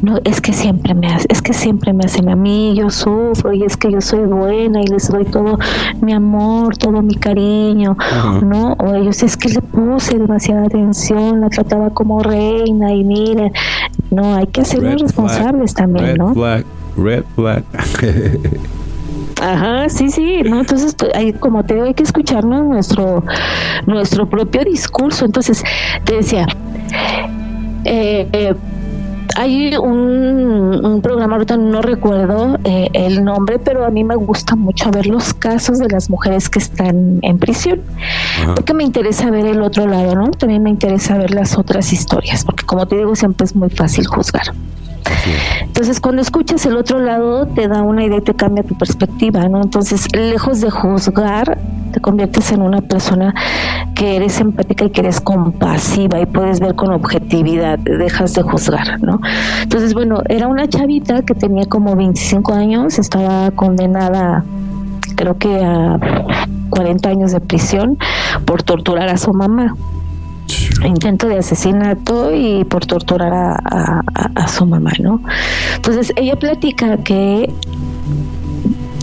[0.03, 3.53] no es que siempre me hace, es que siempre me hacen a mí, yo sufro
[3.53, 5.59] y es que yo soy buena y les doy todo
[6.01, 7.96] mi amor, todo mi cariño,
[8.42, 8.74] ¿no?
[8.78, 13.53] O ellos es que le puse demasiada atención, la trataba como reina y miren,
[14.11, 16.34] no, hay que hacerlos responsables también, ¿no?
[16.96, 17.64] red flag.
[19.41, 23.24] Ajá, sí, sí, no, entonces pues, hay, como te digo, hay que escucharnos nuestro
[23.86, 25.24] nuestro propio discurso.
[25.24, 25.64] Entonces,
[26.05, 26.47] te decía,
[27.84, 28.55] eh, eh,
[29.37, 34.91] hay un, programa, ahorita no recuerdo eh, el nombre, pero a mí me gusta mucho
[34.91, 37.81] ver los casos de las mujeres que están en prisión,
[38.55, 40.31] porque me interesa ver el otro lado, ¿no?
[40.31, 44.07] También me interesa ver las otras historias, porque como te digo, siempre es muy fácil
[44.07, 44.53] juzgar.
[45.62, 49.49] Entonces, cuando escuchas el otro lado, te da una idea y te cambia tu perspectiva,
[49.49, 49.62] ¿no?
[49.62, 51.59] Entonces, lejos de juzgar,
[51.91, 53.34] te conviertes en una persona
[53.95, 59.03] que eres empática y que eres compasiva y puedes ver con objetividad, dejas de juzgar,
[59.03, 59.20] ¿no?
[59.62, 64.45] Entonces, bueno, era una chavita que tenía como 25 años, estaba condenada,
[65.16, 65.99] creo que a
[66.70, 67.99] 40 años de prisión
[68.45, 69.74] por torturar a su mamá
[70.84, 74.03] intento de asesinato y por torturar a,
[74.34, 75.20] a, su mamá, ¿no?
[75.76, 77.53] Entonces ella platica que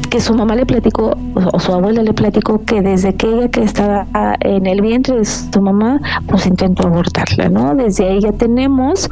[0.10, 3.64] que su mamá le platicó, o su abuela le platicó que desde que ella que
[3.64, 4.06] estaba
[4.42, 7.76] en el vientre de su mamá, pues intentó abortarla, ¿no?
[7.76, 9.10] Desde ahí ya tenemos,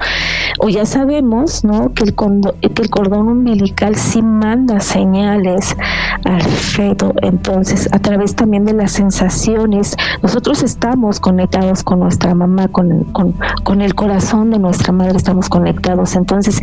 [0.59, 1.93] o ya sabemos, ¿no?
[1.93, 5.75] Que el, que el cordón umbilical sí manda señales
[6.23, 12.67] al feto, entonces a través también de las sensaciones, nosotros estamos conectados con nuestra mamá,
[12.67, 16.61] con, con, con el corazón de nuestra madre, estamos conectados, entonces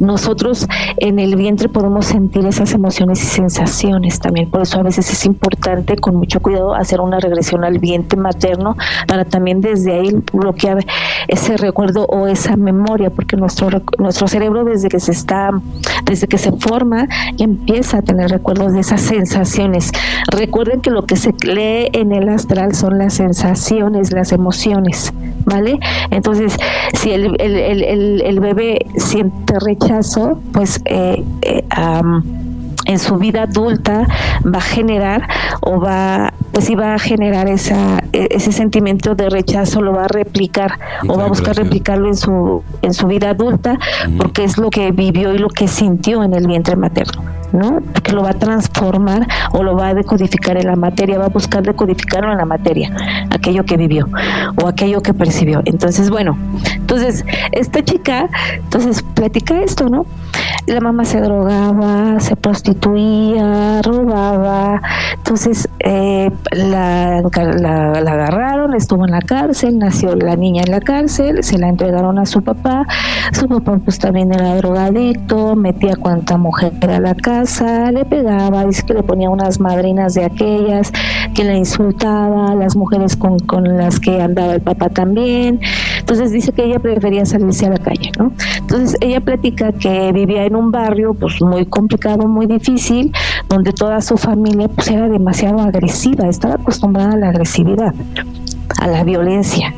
[0.00, 0.66] nosotros
[0.98, 3.64] en el vientre podemos sentir esas emociones y sensaciones
[4.20, 4.50] también.
[4.50, 8.76] Por eso a veces es importante con mucho cuidado hacer una regresión al vientre materno
[9.06, 10.78] para también desde ahí bloquear
[11.28, 13.68] ese recuerdo o esa memoria, porque nuestro
[13.98, 15.50] nuestro cerebro desde que se está,
[16.04, 17.08] desde que se forma,
[17.38, 19.90] empieza a tener recuerdos de esas sensaciones.
[20.30, 25.12] Recuerden que lo que se lee en el astral son las sensaciones, las emociones,
[25.44, 25.78] ¿vale?
[26.10, 26.56] Entonces,
[26.94, 31.64] si el, el, el, bebé siente rechazo, pues eh, eh
[32.84, 34.06] en su vida adulta
[34.44, 35.28] va a generar
[35.60, 40.08] o va pues iba a generar esa e, ese sentimiento de rechazo lo va a
[40.08, 40.78] replicar
[41.08, 43.78] o va a buscar replicarlo en su en su vida adulta
[44.18, 47.24] porque es lo que vivió y lo que sintió en el vientre materno
[47.54, 47.80] ¿no?
[47.92, 51.28] Porque lo va a transformar o lo va a decodificar en la materia, va a
[51.28, 52.92] buscar decodificarlo en la materia,
[53.30, 54.08] aquello que vivió
[54.60, 55.62] o aquello que percibió.
[55.64, 56.36] Entonces, bueno,
[56.74, 60.04] entonces esta chica, entonces platica esto, ¿no?
[60.66, 64.80] La mamá se drogaba, se prostituía, robaba,
[65.14, 71.42] entonces eh, la, la, agarraron, estuvo en la cárcel, nació la niña en la cárcel,
[71.42, 72.86] se la entregaron a su papá,
[73.32, 78.84] su papá pues también era drogadicto, metía cuanta mujer a la casa, le pegaba, dice
[78.84, 80.92] que le ponía unas madrinas de aquellas,
[81.34, 85.60] que la insultaba, las mujeres con, con las que andaba el papá también,
[85.98, 88.32] entonces dice que ella prefería salirse a la calle, ¿no?
[88.58, 93.12] Entonces ella platica que vivía en un barrio pues muy complicado, muy difícil,
[93.48, 97.94] donde toda su familia pues era demasiado agresiva, estaba acostumbrada a la agresividad,
[98.80, 99.74] a la violencia.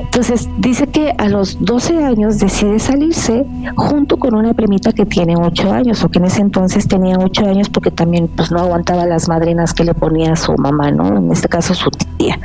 [0.00, 3.44] Entonces dice que a los 12 años decide salirse
[3.76, 7.46] junto con una primita que tiene 8 años o que en ese entonces tenía 8
[7.46, 11.18] años porque también pues no aguantaba las madrinas que le ponía su mamá, ¿no?
[11.18, 12.38] En este caso su tía.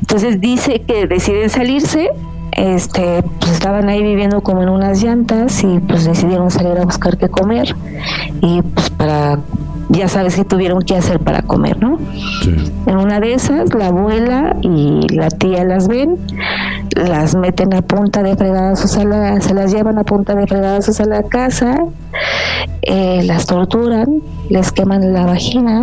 [0.00, 2.10] Entonces dice que deciden salirse
[2.52, 7.16] este, pues estaban ahí viviendo como en unas llantas y pues decidieron salir a buscar
[7.16, 7.74] qué comer
[8.40, 9.38] y pues para
[9.90, 11.98] ya sabes que tuvieron que hacer para comer, ¿no?
[12.86, 16.16] En una de esas, la abuela y la tía las ven,
[16.94, 21.00] las meten a punta de fregadas a la, se las llevan a punta de fregadas
[21.00, 21.76] a la casa,
[22.82, 25.82] eh, las torturan, les queman la vagina,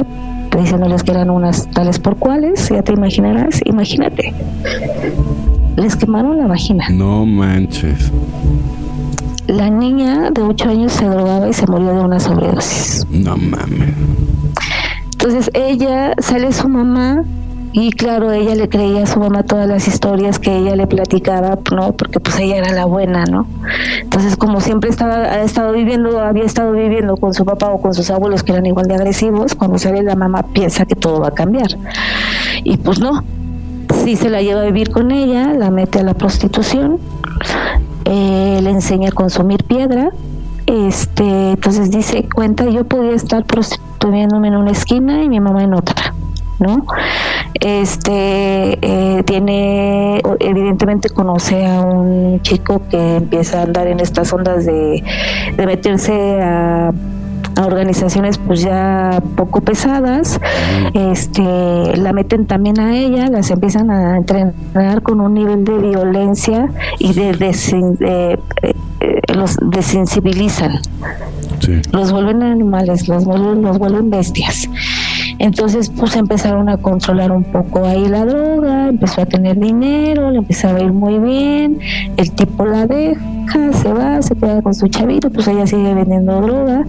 [0.58, 4.34] diciéndoles que eran unas tales por cuales, ya te imaginarás, imagínate.
[5.78, 6.90] Les quemaron la vagina.
[6.90, 8.12] No manches.
[9.48, 13.06] La niña de 8 años se drogaba y se murió de una sobredosis.
[13.12, 13.94] No mames.
[15.14, 17.24] Entonces ella sale su mamá
[17.80, 21.60] Y claro, ella le creía a su mamá todas las historias que ella le platicaba,
[21.72, 21.92] ¿no?
[21.92, 23.46] Porque pues ella era la buena, ¿no?
[24.02, 27.94] Entonces, como siempre estaba, ha estado viviendo, había estado viviendo con su papá o con
[27.94, 31.28] sus abuelos que eran igual de agresivos, cuando sale la mamá piensa que todo va
[31.28, 31.68] a cambiar.
[32.64, 33.24] Y pues no,
[33.94, 37.00] sí se la lleva a vivir con ella, la mete a la prostitución,
[38.06, 40.12] eh, le enseña a consumir piedra,
[40.66, 45.74] este, entonces dice, cuenta, yo podía estar prostituyéndome en una esquina y mi mamá en
[45.74, 46.14] otra.
[46.60, 46.86] ¿no?
[47.54, 54.66] Este eh, tiene, evidentemente conoce a un chico que empieza a andar en estas ondas
[54.66, 55.04] de,
[55.56, 56.92] de meterse a
[57.58, 60.40] a organizaciones pues ya poco pesadas,
[60.94, 66.70] este, la meten también a ella, las empiezan a entrenar con un nivel de violencia
[67.00, 68.40] y de, eh,
[69.02, 70.80] eh, los desensibilizan.
[71.92, 74.70] Los vuelven animales, los vuelven, los vuelven bestias.
[75.40, 80.40] Entonces, pues empezaron a controlar un poco ahí la droga, empezó a tener dinero, le
[80.40, 81.80] empezaba a ir muy bien,
[82.18, 83.22] el tipo la deja,
[83.74, 86.86] se va, se queda con su chavito, pues ella sigue vendiendo droga,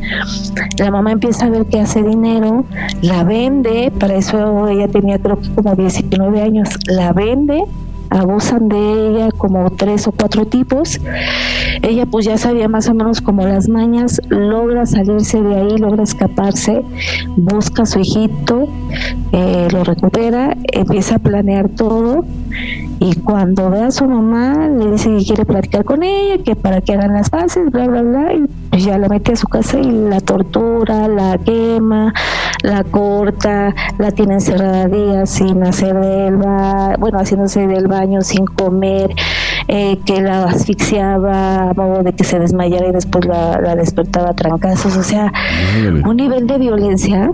[0.78, 2.64] la mamá empieza a ver que hace dinero,
[3.02, 7.64] la vende, para eso ella tenía creo que como 19 años, la vende
[8.10, 11.00] abusan de ella como tres o cuatro tipos.
[11.82, 16.02] Ella pues ya sabía más o menos como las mañas, logra salirse de ahí, logra
[16.02, 16.82] escaparse,
[17.36, 18.68] busca a su hijito,
[19.32, 22.24] eh, lo recupera, empieza a planear todo
[23.00, 26.80] y cuando ve a su mamá le dice que quiere platicar con ella, que para
[26.80, 29.78] que hagan las paces, bla, bla, bla, y pues ya la mete a su casa
[29.78, 32.12] y la tortura, la quema,
[32.62, 38.46] la corta, la tiene encerrada días sin hacer del baño, bueno, haciéndose del baño sin
[38.46, 39.14] comer,
[39.68, 44.30] eh, que la asfixiaba a modo de que se desmayara y después la, la despertaba
[44.30, 45.32] a trancazos, o sea,
[46.04, 47.30] un nivel de violencia.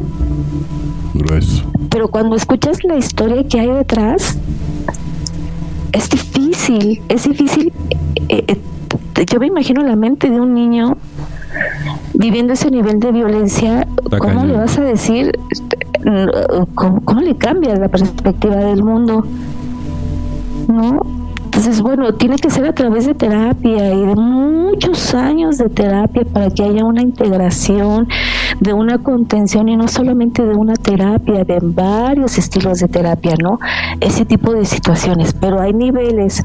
[1.14, 1.64] Grueso.
[1.90, 4.36] Pero cuando escuchas la historia que hay detrás,
[5.92, 7.72] es difícil, es difícil.
[8.28, 10.96] Eh, eh, yo me imagino la mente de un niño
[12.14, 13.86] viviendo ese nivel de violencia,
[14.18, 15.32] ¿cómo le vas a decir?
[15.50, 15.78] Este,
[16.74, 19.24] ¿Cómo, le cambia la perspectiva del mundo?
[20.68, 21.00] ¿No?
[21.44, 26.24] Entonces, bueno, tiene que ser a través de terapia y de muchos años de terapia
[26.24, 28.08] para que haya una integración
[28.58, 33.60] de una contención y no solamente de una terapia, de varios estilos de terapia, ¿no?
[34.00, 36.44] Ese tipo de situaciones, pero hay niveles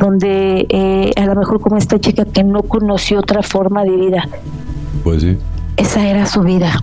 [0.00, 4.28] donde eh, a lo mejor como esta chica que no conoció otra forma de vida.
[5.04, 5.38] Pues sí.
[5.76, 6.82] Esa era su vida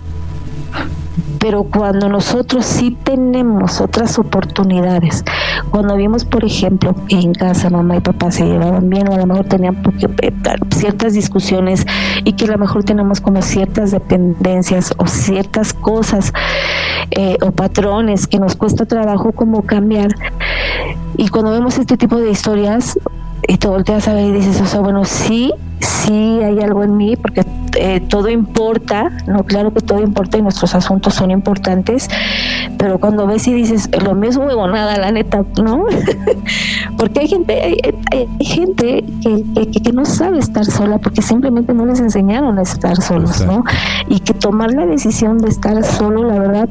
[1.38, 5.24] pero cuando nosotros sí tenemos otras oportunidades,
[5.70, 9.26] cuando vimos, por ejemplo, en casa mamá y papá se llevaban bien o a lo
[9.26, 9.82] mejor tenían
[10.22, 10.32] eh,
[10.74, 11.86] ciertas discusiones
[12.24, 16.32] y que a lo mejor tenemos como ciertas dependencias o ciertas cosas
[17.10, 20.14] eh, o patrones que nos cuesta trabajo como cambiar,
[21.16, 22.98] y cuando vemos este tipo de historias,
[23.46, 26.96] y te volteas a ver y dices, o sea, bueno, sí, sí hay algo en
[26.96, 27.42] mí, porque
[27.76, 32.08] eh, todo importa, no, claro que todo importa y nuestros asuntos son importantes,
[32.78, 35.84] pero cuando ves y dices, lo mismo nada la neta, ¿no?
[36.98, 37.78] porque hay gente,
[38.10, 43.00] hay, gente que, que, no sabe estar sola porque simplemente no les enseñaron a estar
[43.00, 43.64] solos, ¿no?
[44.08, 46.68] Y que tomar la decisión de estar solo, la verdad,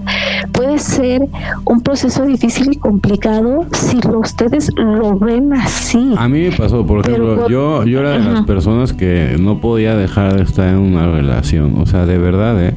[0.52, 1.28] puede ser
[1.66, 6.14] un proceso difícil y complicado si ustedes lo ven así.
[6.18, 9.96] A mí me pasó, por ejemplo, yo, yo era de las personas que no podía
[9.96, 12.74] dejar de estar en una relación, o sea, de verdad, ¿eh?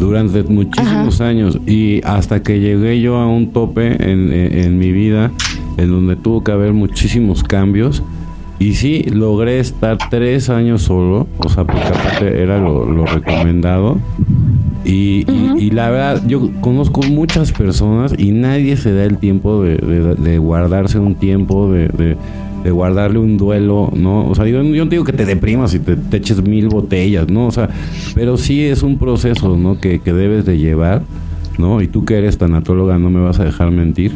[0.00, 5.30] durante muchísimos años y hasta que llegué yo a un tope en, en, mi vida
[5.76, 8.02] en donde tuvo que haber muchísimos cambios
[8.58, 13.98] y sí logré estar tres años solo o sea porque aparte era lo, recomendado
[14.86, 15.26] y,
[15.58, 20.38] y, la verdad yo conozco muchas personas y nadie se da el tiempo de, de
[20.38, 22.16] guardarse un tiempo de de
[22.68, 24.28] guardarle un duelo, ¿no?
[24.28, 27.46] O sea, yo, yo no digo que te deprimas y te, eches mil botellas, ¿no?
[27.46, 27.70] O sea,
[28.14, 29.80] pero sí es un proceso, ¿no?
[29.80, 31.02] Que, que debes de llevar,
[31.56, 31.80] ¿no?
[31.80, 34.12] Y tú que eres tanatóloga no me vas a dejar mentir.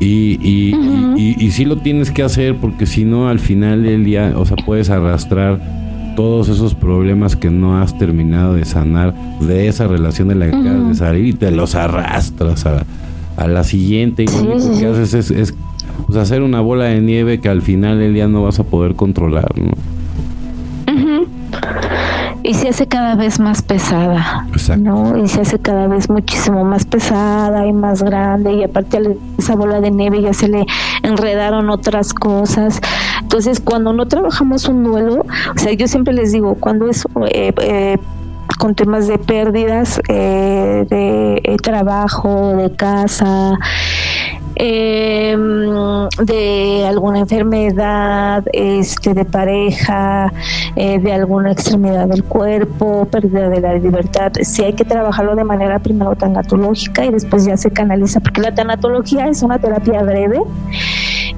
[0.00, 0.74] Y, y,
[1.16, 4.44] y, y, sí lo tienes que hacer porque si no, al final del día, o
[4.44, 5.60] sea, puedes arrastrar
[6.16, 10.56] todos esos problemas que no has terminado de sanar de esa relación de la que
[10.56, 12.84] acabas de salir y te los arrastras a,
[13.36, 15.54] a la siguiente y lo único que haces es, es
[16.06, 18.94] pues hacer una bola de nieve que al final el día no vas a poder
[18.94, 19.72] controlar, ¿no?
[22.42, 24.46] Y se hace cada vez más pesada,
[24.78, 25.16] ¿no?
[25.16, 29.00] Y se hace cada vez muchísimo más pesada y más grande y aparte a
[29.38, 30.64] esa bola de nieve ya se le
[31.02, 32.80] enredaron otras cosas.
[33.20, 37.52] Entonces, cuando no trabajamos un duelo, o sea, yo siempre les digo, cuando es eh,
[37.60, 37.98] eh,
[38.58, 43.58] con temas de pérdidas eh, de trabajo, de casa,
[44.56, 45.36] eh,
[46.24, 50.32] de alguna enfermedad, este, de pareja,
[50.76, 54.32] eh, de alguna extremidad del cuerpo, pérdida de la libertad.
[54.42, 58.54] Sí hay que trabajarlo de manera primero tanatológica y después ya se canaliza, porque la
[58.54, 60.40] tanatología es una terapia breve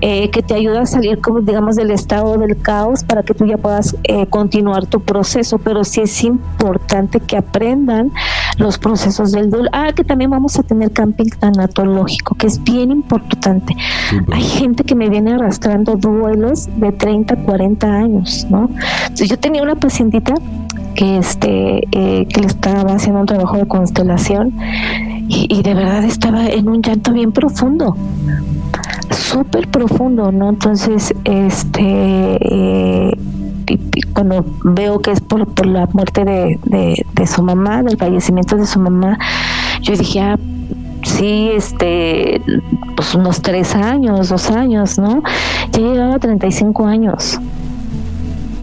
[0.00, 3.46] eh, que te ayuda a salir, como digamos, del estado del caos para que tú
[3.46, 5.58] ya puedas eh, continuar tu proceso.
[5.58, 8.10] Pero sí es importante que aprendan
[8.58, 9.68] los procesos del duelo.
[9.72, 13.74] Ah, que también vamos a tener camping tanatológico, que es bien importante.
[14.32, 18.68] Hay gente que me viene arrastrando duelos de 30, 40 años, ¿no?
[19.02, 20.34] Entonces, yo tenía una pacientita
[20.94, 24.54] que este eh, que le estaba haciendo un trabajo de constelación
[25.26, 27.96] y, y, de verdad estaba en un llanto bien profundo
[29.12, 30.50] súper profundo, ¿no?
[30.50, 33.18] Entonces, este, eh,
[34.12, 38.78] cuando veo que es por, por la muerte de, su mamá, del fallecimiento de su
[38.80, 39.18] mamá,
[39.80, 40.38] yo dije, ah,
[41.02, 42.40] sí, este,
[42.96, 45.22] pues unos tres años, dos años, ¿no?
[45.72, 47.38] Ya llevaba 35 años.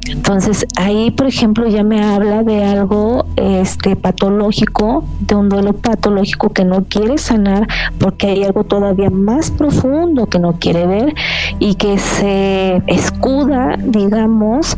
[0.09, 6.49] Entonces ahí, por ejemplo, ya me habla de algo este patológico, de un duelo patológico
[6.49, 7.67] que no quiere sanar
[7.99, 11.13] porque hay algo todavía más profundo que no quiere ver
[11.59, 14.77] y que se escuda, digamos,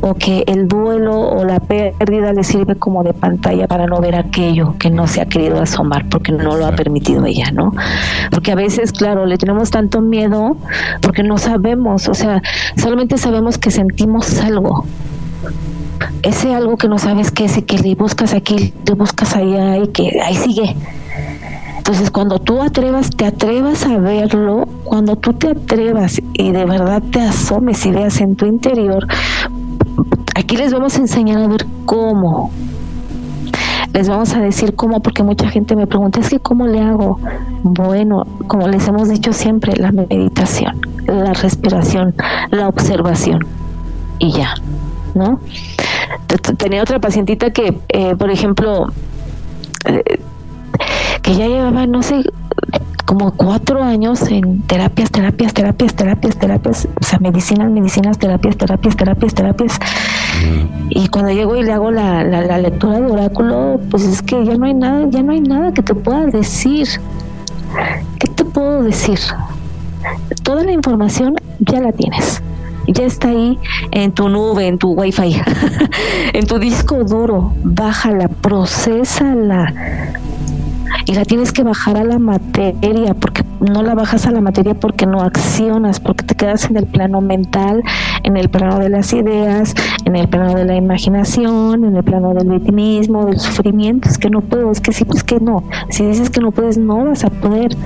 [0.00, 4.16] o que el duelo o la pérdida le sirve como de pantalla para no ver
[4.16, 7.72] aquello que no se ha querido asomar porque no lo ha permitido ella, ¿no?
[8.30, 10.56] Porque a veces, claro, le tenemos tanto miedo
[11.00, 12.42] porque no sabemos, o sea,
[12.76, 14.63] solamente sabemos que sentimos algo
[16.22, 19.76] ese algo que no sabes qué es y que le buscas aquí, le buscas allá
[19.76, 20.74] y que ahí sigue.
[21.76, 27.02] Entonces, cuando tú atrevas, te atrevas a verlo, cuando tú te atrevas y de verdad
[27.12, 29.06] te asomes y veas en tu interior,
[30.34, 32.50] aquí les vamos a enseñar a ver cómo.
[33.92, 37.20] Les vamos a decir cómo, porque mucha gente me pregunta, es que ¿cómo le hago?
[37.62, 42.14] Bueno, como les hemos dicho siempre, la meditación, la respiración,
[42.50, 43.46] la observación
[44.18, 44.54] y ya.
[45.14, 45.40] ¿no?
[46.58, 48.92] Tenía otra pacientita que, eh, por ejemplo,
[49.86, 50.20] eh,
[51.22, 52.22] que ya llevaba, no sé,
[53.06, 58.96] como cuatro años en terapias, terapias, terapias, terapias, terapias, o sea, medicinas, medicinas, terapias, terapias,
[58.96, 59.78] terapias, terapias.
[60.90, 64.44] Y cuando llego y le hago la, la, la, lectura de oráculo, pues es que
[64.44, 66.88] ya no hay nada, ya no hay nada que te pueda decir.
[68.18, 69.18] ¿Qué te puedo decir?
[70.42, 72.42] Toda la información ya la tienes
[72.86, 73.58] ya está ahí
[73.92, 75.40] en tu nube, en tu wifi,
[76.32, 77.52] en tu disco duro.
[77.62, 79.72] Bájala, procésala.
[81.06, 84.74] Y la tienes que bajar a la materia, porque no la bajas a la materia
[84.74, 87.82] porque no accionas, porque te quedas en el plano mental,
[88.22, 89.74] en el plano de las ideas,
[90.04, 94.08] en el plano de la imaginación, en el plano del victimismo, del sufrimiento.
[94.08, 95.64] Es que no puedo, es que sí, pues que no.
[95.90, 97.76] Si dices que no puedes, no vas a poder.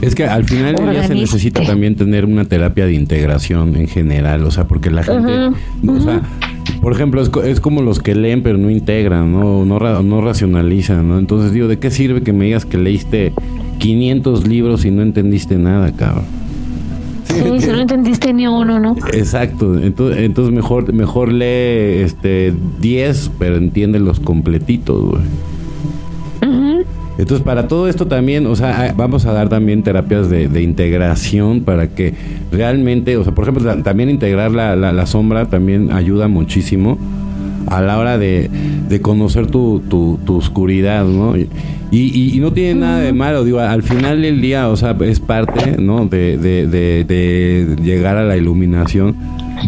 [0.00, 4.44] Es que al final ya se necesita también tener una terapia de integración en general,
[4.44, 6.22] o sea, porque la gente, o sea,
[6.82, 11.08] por ejemplo, es, es, como los que leen pero no integran, no, no, no racionalizan,
[11.08, 11.18] ¿no?
[11.18, 13.32] Entonces digo, ¿de qué sirve que me digas que leíste
[13.78, 16.24] 500 libros y no entendiste nada, cabrón?
[17.24, 18.96] Sí, si no entendiste ni uno, ¿no?
[19.12, 25.22] Exacto, entonces, entonces mejor, mejor lee este 10, pero entiende los completitos, güey.
[27.18, 31.62] Entonces, para todo esto también, o sea, vamos a dar también terapias de, de integración
[31.62, 32.12] para que
[32.52, 36.98] realmente, o sea, por ejemplo, también integrar la, la, la sombra también ayuda muchísimo
[37.68, 38.50] a la hora de,
[38.88, 41.36] de conocer tu, tu, tu, oscuridad, ¿no?
[41.36, 41.48] Y,
[41.90, 45.20] y, y, no tiene nada de malo, digo, al final del día, o sea, es
[45.20, 46.06] parte, ¿no?
[46.06, 49.16] De, de, de, de llegar a la iluminación,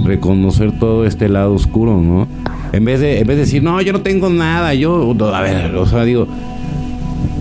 [0.04, 2.28] reconocer todo este lado oscuro, ¿no?
[2.72, 5.74] En vez de, en vez de decir, no, yo no tengo nada, yo, a ver,
[5.74, 6.28] o sea, digo,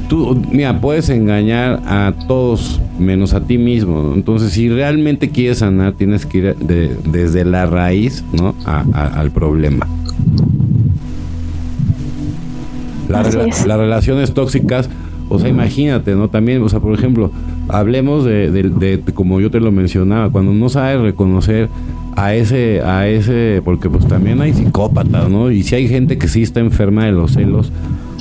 [0.08, 4.14] tú, mira, puedes engañar a todos menos a ti mismo.
[4.14, 8.56] Entonces, si realmente quieres sanar, tienes que ir de, desde la raíz, ¿no?
[8.66, 9.88] A, a, al problema.
[13.10, 14.90] La, las relaciones tóxicas,
[15.30, 16.30] o sea, imagínate, ¿no?
[16.30, 17.32] También, o sea, por ejemplo,
[17.70, 21.70] hablemos de, de, de, como yo te lo mencionaba, cuando no sabes reconocer
[22.18, 25.52] a ese, a ese, porque pues también hay psicópatas, ¿no?
[25.52, 27.72] Y si hay gente que sí está enferma de los celos,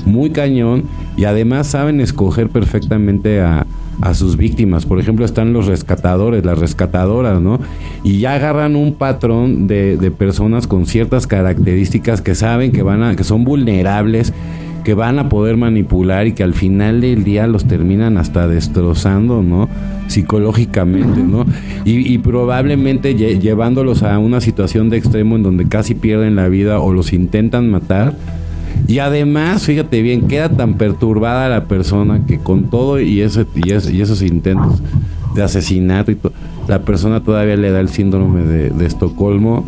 [0.06, 0.84] muy cañón
[1.16, 3.66] y además saben escoger perfectamente a,
[4.00, 4.86] a sus víctimas.
[4.86, 7.60] Por ejemplo, están los rescatadores, las rescatadoras, ¿no?
[8.02, 13.02] Y ya agarran un patrón de, de, personas con ciertas características que saben que van
[13.02, 14.32] a, que son vulnerables,
[14.86, 19.42] que van a poder manipular y que al final del día los terminan hasta destrozando,
[19.42, 19.68] ¿no?
[20.06, 21.44] Psicológicamente, ¿no?
[21.84, 26.78] Y, probablemente lle llevándolos a una situación de extremo en donde casi pierden la vida
[26.78, 28.14] o los intentan matar
[28.88, 33.72] Y además, fíjate bien, queda tan perturbada la persona que con todo y, ese, y,
[33.72, 34.80] esos intentos
[35.34, 36.18] de asesinato, y
[36.68, 39.64] la persona todavía le da el síndrome de, Estocolmo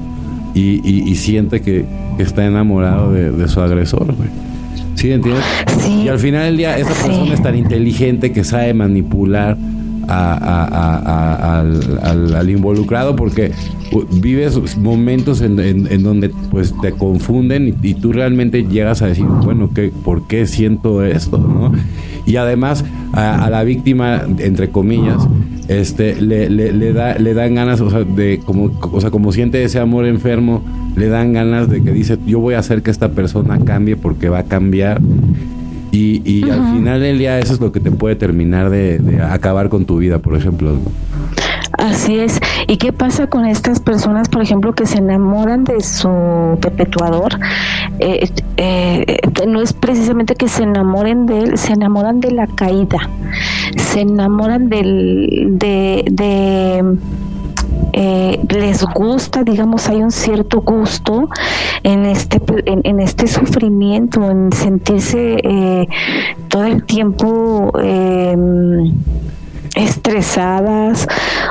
[0.54, 1.84] y, siente que,
[2.18, 4.28] está enamorado de, su agresor, güey.
[4.94, 5.44] ¿Sí entiendes?
[5.88, 9.56] Y al final del día, esa persona es tan inteligente que sabe manipular
[10.08, 11.70] al,
[12.48, 13.52] involucrado porque
[14.20, 19.92] vives momentos en, donde pues te confunden y, tú realmente llegas a decir, bueno, ¿qué,
[20.04, 21.72] ¿por qué siento esto?
[22.26, 25.26] Y además a, la víctima, entre comillas,
[25.68, 27.82] este, le, le, da, le dan ganas,
[28.16, 30.62] de como, o sea, como siente ese amor enfermo,
[30.96, 34.28] le dan ganas de que dice, yo voy a hacer que esta persona cambie porque
[34.28, 35.00] va a cambiar
[35.90, 39.84] y, al final del día eso es lo que te puede terminar de, acabar con
[39.84, 40.76] tu vida, por ejemplo.
[41.72, 42.40] Así es.
[42.66, 47.38] ¿Y qué pasa con estas personas, por ejemplo, que se enamoran de su perpetuador?
[48.00, 52.98] Eh, eh, no es precisamente que se enamoren de él, se enamoran de la caída,
[53.76, 56.82] se enamoran del, de
[57.92, 61.28] eh, les gusta, digamos, hay un cierto gusto
[61.82, 65.88] en este, en, este sufrimiento, en sentirse eh,
[66.48, 68.36] todo el tiempo eh,
[69.78, 71.06] estresadas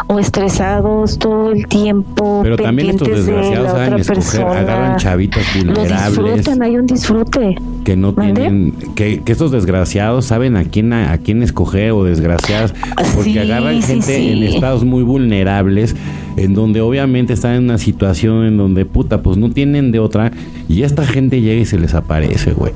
[0.08, 2.42] o estresados todo el tiempo.
[2.44, 6.18] Pero también estos desgraciados saben escoger, agarran chavitas vulnerables.
[6.18, 7.56] Lo disfrutan, hay un disfrute.
[7.84, 12.74] Que no tienen, que, que, estos desgraciados saben a quién a, quién escoger o desgraciadas,
[13.16, 15.96] porque agarran gente en estados muy vulnerables,
[16.38, 20.32] en donde obviamente están en una situación en donde puta, pues no tienen de otra,
[20.70, 22.72] y esta gente llega y se les aparece, güey.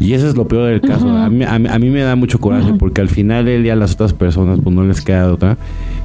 [0.00, 1.08] Y eso es lo peor del caso.
[1.08, 4.12] a, mí, a, mí, me da mucho coraje, porque al final del día las otras
[4.12, 5.56] personas pues no les queda de otra,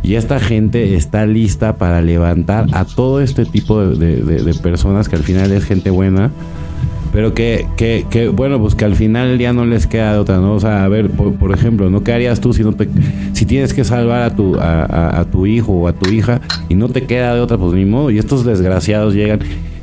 [0.03, 5.23] y esta gente está lista para levantar a todo este tipo de, personas que al
[5.23, 6.31] final es gente buena
[7.11, 10.37] pero que, que, que, bueno, pues que al final ya no les queda de otra,
[10.37, 10.53] ¿no?
[10.53, 12.03] O sea, a ver, por, ejemplo, ¿no?
[12.03, 12.87] ¿Qué harías tú si no te,
[13.33, 16.89] si tienes que salvar a tu, a, tu hijo o a tu hija y no
[16.89, 19.39] te queda de otra, pues ni modo, y estos desgraciados llegan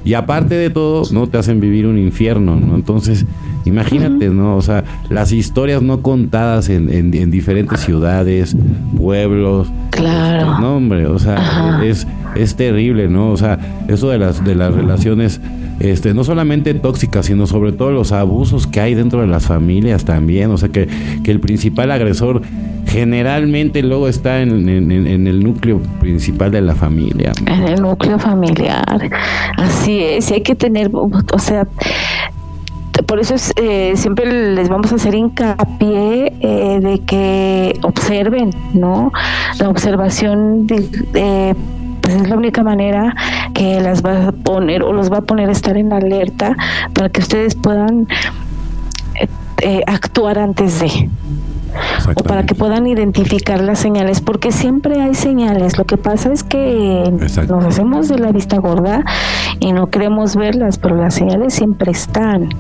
[0.06, 1.26] y aparte de todo, ¿no?
[1.26, 2.76] Te hacen vivir un infierno, ¿no?
[2.76, 3.26] Entonces,
[3.64, 4.56] imagínate, ¿no?
[4.56, 8.56] O sea, las historias no contadas en, en, diferentes ciudades,
[8.96, 9.68] pueblos.
[9.90, 10.52] Claro.
[10.52, 12.06] Este, no, hombre, o sea, es,
[12.36, 13.32] es terrible, ¿no?
[13.32, 13.58] O sea,
[13.88, 15.40] eso de las, de las relaciones
[15.80, 20.04] este, no solamente tóxicas, sino sobre todo los abusos que hay dentro de las familias
[20.04, 20.50] también.
[20.50, 20.88] O sea, que,
[21.22, 22.42] que el principal agresor
[22.86, 27.32] generalmente luego está en, el núcleo principal de la familia.
[27.46, 29.10] En el núcleo familiar.
[29.56, 31.66] Así es, hay que tener, o sea,
[33.06, 39.12] por eso es, eh, siempre les vamos a hacer hincapié eh, de que observen, ¿no?
[39.58, 41.54] La observación de,
[42.06, 43.16] pues es la única manera
[43.52, 46.56] que las va a poner o los va a poner a estar en alerta
[46.94, 48.06] para que ustedes puedan
[49.60, 51.10] eh, actuar antes de
[52.14, 55.78] o para que puedan identificar las señales, porque siempre hay señales.
[55.78, 57.12] Lo que pasa es que
[57.48, 59.04] nos hacemos de la vista gorda
[59.58, 62.50] y no queremos verlas, pero las señales siempre están.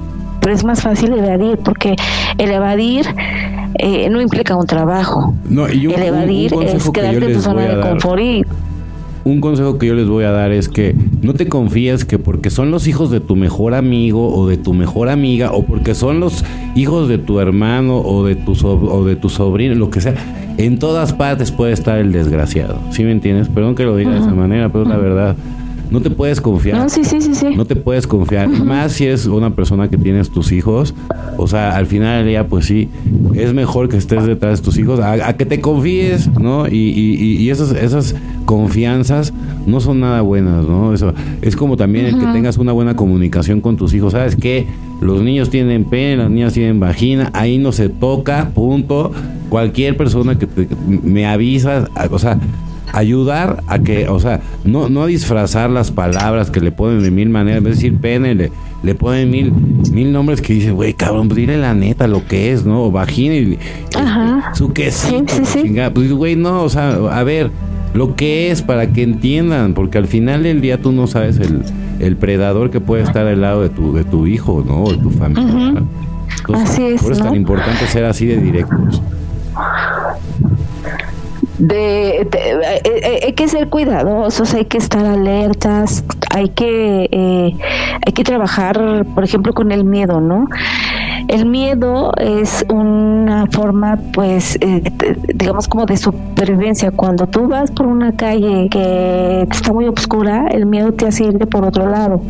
[0.40, 1.94] Pero es más fácil evadir, porque
[2.38, 3.06] el evadir
[3.78, 5.34] eh, no implica un trabajo.
[5.48, 8.44] No, y el evadir es quedarte en tu zona de confort y
[9.26, 12.48] un consejo que yo les voy a dar es que no te confíes que porque
[12.48, 16.20] son los hijos de tu mejor amigo o de tu mejor amiga o porque son
[16.20, 16.44] los
[16.76, 20.14] hijos de tu hermano o de tu, o de tu sobrino, lo que sea,
[20.58, 22.78] en todas partes puede estar el desgraciado.
[22.90, 23.48] ¿Sí me entiendes?
[23.48, 25.36] Perdón que lo diga de esa manera, pero es la verdad
[25.90, 26.78] no te puedes confiar.
[26.78, 27.54] No, sí, sí, sí, sí.
[27.54, 28.48] No te puedes confiar.
[28.48, 30.94] Más si es una persona que tienes tus hijos.
[31.36, 32.88] O sea, al final del día, pues sí,
[33.34, 36.66] es mejor que estés detrás de tus hijos, a, que te confíes, ¿no?
[36.66, 38.14] Y, y, y, esas, esas
[38.46, 39.34] confianzas
[39.66, 40.94] no son nada buenas, ¿no?
[40.94, 44.12] Eso es como también el que tengas una buena comunicación con tus hijos.
[44.12, 44.66] ¿Sabes qué?
[45.02, 49.12] Los niños tienen pene, las niñas tienen vagina, ahí no se toca, punto.
[49.50, 50.48] Cualquier persona que
[50.86, 52.38] me avisa, o sea,
[52.92, 57.28] ayudar a que, o sea, no, no disfrazar las palabras que le ponen de mil
[57.28, 58.50] maneras, es decir pene, le,
[58.82, 59.52] le ponen mil,
[59.92, 62.90] mil nombres que dicen, güey, cabrón, pues dile la neta lo que es, ¿no?
[62.90, 63.58] Vagina y
[63.94, 64.54] Ajá.
[64.54, 65.80] su quesito, sí, sí, sí.
[65.92, 67.50] pues güey, no, o sea, a ver,
[67.96, 71.62] lo que es para que entiendan, porque al final del día tú no sabes el,
[71.98, 74.84] el predador que puede estar al lado de tu, de tu hijo, ¿no?
[74.84, 75.82] O de tu familia.
[76.54, 79.02] así es, por eso es tan importante ser así de directos
[81.58, 87.56] de, eh, eh, hay que ser cuidadosos, hay que estar alertas, hay que eh,
[88.06, 90.46] hay que trabajar, por ejemplo, con el miedo, ¿no?
[91.28, 94.82] El miedo es una forma, pues, eh,
[95.34, 96.92] digamos como de supervivencia.
[96.92, 101.46] Cuando tú vas por una calle que está muy oscura, el miedo te hace irte
[101.46, 102.20] por otro lado.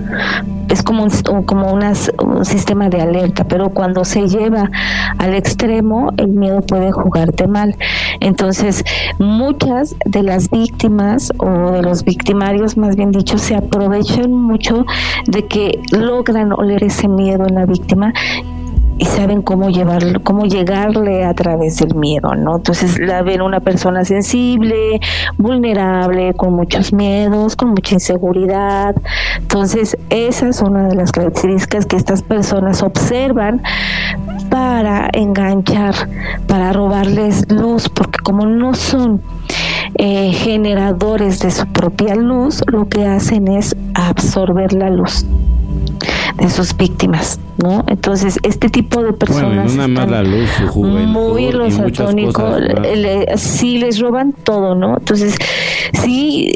[0.71, 4.71] Es como un, como un sistema de alerta, pero cuando se lleva
[5.19, 7.77] al extremo, el miedo puede jugarte mal.
[8.21, 8.83] Entonces,
[9.19, 14.87] muchas de las víctimas o de los victimarios, más bien dicho, se aprovechan mucho
[15.27, 18.13] de que logran oler ese miedo en la víctima
[18.99, 22.57] y saben cómo llevarlo, cómo llegarle a través del miedo, ¿no?
[22.57, 25.01] Entonces la ven una persona sensible,
[25.37, 28.95] vulnerable, con muchos miedos, con mucha inseguridad.
[29.39, 33.63] Entonces, esa es una de las características que estas personas observan
[34.51, 35.95] para enganchar,
[36.47, 39.21] para robarles luz, porque como no son
[39.97, 45.27] eh, generadores de su propia luz, lo que hacen es absorber la luz
[46.39, 47.85] de sus víctimas, ¿no?
[47.87, 52.63] Entonces, este tipo de personas bueno, una mala luz, su juventud muy los atónicos,
[53.37, 54.97] sí les roban todo, ¿no?
[54.99, 55.37] Entonces,
[55.93, 56.55] sí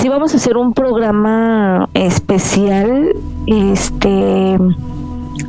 [0.00, 3.14] sí vamos a hacer un programa especial
[3.46, 4.58] este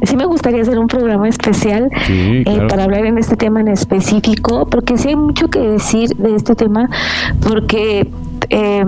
[0.04, 4.68] sí me gustaría hacer un programa especial eh, para hablar en este tema en específico,
[4.68, 6.90] porque sí hay mucho que decir de este tema,
[7.42, 8.10] porque
[8.50, 8.86] eh,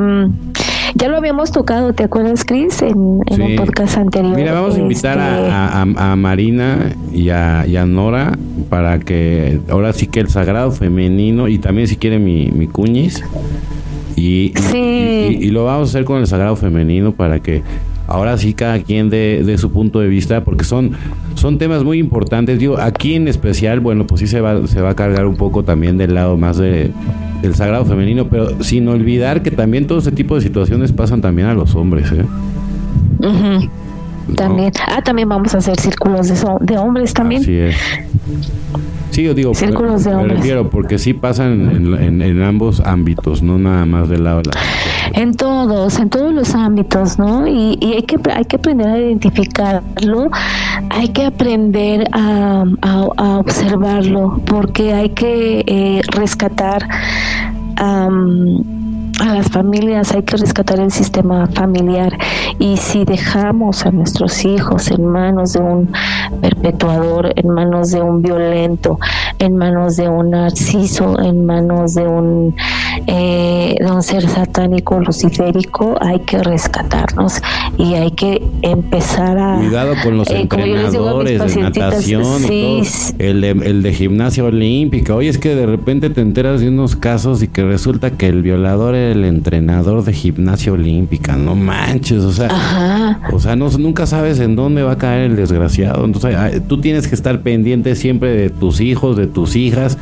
[0.95, 2.82] ya lo habíamos tocado, ¿te acuerdas, Cris?
[2.82, 4.34] En, un podcast anterior.
[4.34, 8.38] Mira, vamos a invitar a, este, a, Marina y a, y a, Nora
[8.70, 13.24] para que ahora sí que el sagrado femenino y también si quiere mi, mi cuñis.
[14.16, 17.63] Y, y, lo vamos a hacer con el sagrado femenino para que
[18.08, 20.91] ahora sí cada quien de, de, su punto de vista, porque son,
[21.36, 22.60] son temas muy importantes.
[22.60, 25.64] Digo, aquí en especial, bueno, pues sí se va, se va a cargar un poco
[25.64, 26.91] también del lado más de,
[27.41, 31.47] del sagrado femenino, pero sin olvidar que también todo ese tipo de situaciones pasan también
[31.47, 32.12] a los hombres.
[32.12, 32.26] ¿eh?
[34.36, 34.72] También.
[34.88, 37.41] Ah, también vamos a hacer círculos de, de hombres también.
[37.41, 37.76] Así es.
[39.12, 40.34] Sí, yo digo, círculos de hombres.
[40.34, 44.49] me refiero porque sí pasan en, en, ambos ámbitos, no nada más del lado de
[44.49, 44.60] la
[45.14, 47.47] en todos, en todos los ámbitos, ¿no?
[47.47, 50.30] Y, y, hay que hay que aprender a identificarlo,
[50.89, 56.88] hay que aprender a, a, observarlo, porque hay que eh, rescatar
[59.20, 62.18] a las familias, hay que rescatar el sistema familiar
[62.59, 65.91] y si dejamos a nuestros hijos en manos de un
[66.41, 68.99] perpetuador, en manos de un violento,
[69.39, 72.55] en manos de un narciso, en manos de un,
[73.07, 77.41] eh, de un ser satánico luciférico, hay que rescatarnos
[77.78, 79.57] y hay que empezar a...
[79.57, 83.16] Cuidado con los eh, entrenadores de natación y todo.
[83.20, 85.16] El, de, el de gimnasia olímpica.
[85.16, 88.41] Oye, es que de repente te enteras de unos casos y que resulta que el
[88.41, 94.39] violador el entrenador de gimnasia olímpica, no manches, o sea, o sea, no, nunca sabes
[94.39, 96.36] en dónde va a caer el desgraciado, entonces
[96.68, 99.97] tú tienes que estar pendiente siempre de tus hijos, de tus hijas,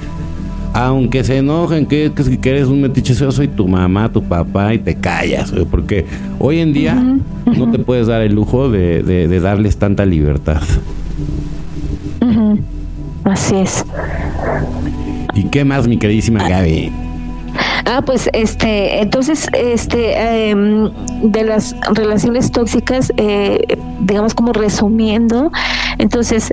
[0.74, 4.96] aunque se enojen que, que, eres un metiche, soy tu mamá, tu papá y te
[4.96, 6.06] callas, porque
[6.40, 10.62] hoy en día no te puedes dar el lujo de, de, darles tanta libertad.
[13.24, 13.86] Así es.
[15.36, 16.92] ¿Y qué más, mi queridísima Gaby?
[17.86, 20.90] Ah, pues este, entonces, este, em,
[21.22, 25.52] de las relaciones tóxicas, eh, digamos como resumiendo,
[25.98, 26.50] entonces,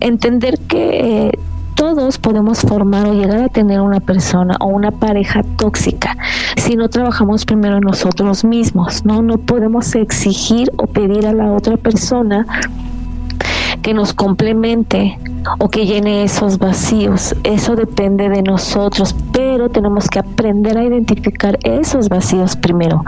[0.00, 1.38] entender que eh,
[1.74, 6.16] todos podemos formar o llegar a tener una persona o una pareja tóxica
[6.56, 9.22] si no trabajamos primero nosotros mismos, ¿no?
[9.22, 12.46] No podemos exigir o pedir a la otra persona
[13.82, 15.18] que nos complemente
[15.58, 17.34] o que llene esos vacíos.
[17.44, 19.14] Eso depende de nosotros,
[19.54, 23.04] pero tenemos que aprender a identificar esos vacíos primero,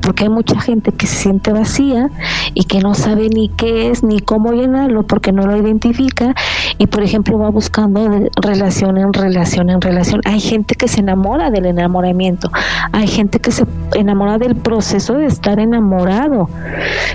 [0.00, 2.08] porque hay mucha gente que se siente vacía
[2.54, 6.34] y que no sabe ni qué es ni cómo llenarlo porque no lo identifica
[6.78, 8.00] y por ejemplo va buscando
[8.40, 10.22] relación en relación en relación.
[10.24, 12.50] Hay gente que se enamora del enamoramiento,
[12.92, 16.48] hay gente que se enamora del proceso de estar enamorado.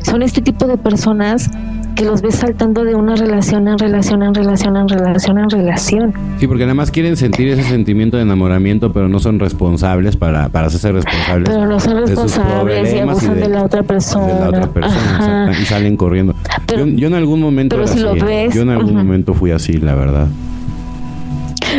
[0.03, 1.49] Son este tipo de personas
[1.95, 6.13] que los ves saltando de una relación en relación en relación en relación en relación.
[6.39, 10.49] Sí, porque nada más quieren sentir ese sentimiento de enamoramiento, pero no son responsables para,
[10.49, 11.49] para hacerse responsables.
[11.49, 14.27] Pero no son responsables y abusan de, la otra persona.
[14.27, 16.35] De la otra persona, y salen corriendo.
[16.67, 17.75] yo, en algún momento...
[17.75, 20.27] Pero si lo ves, yo en algún momento fui así, la verdad.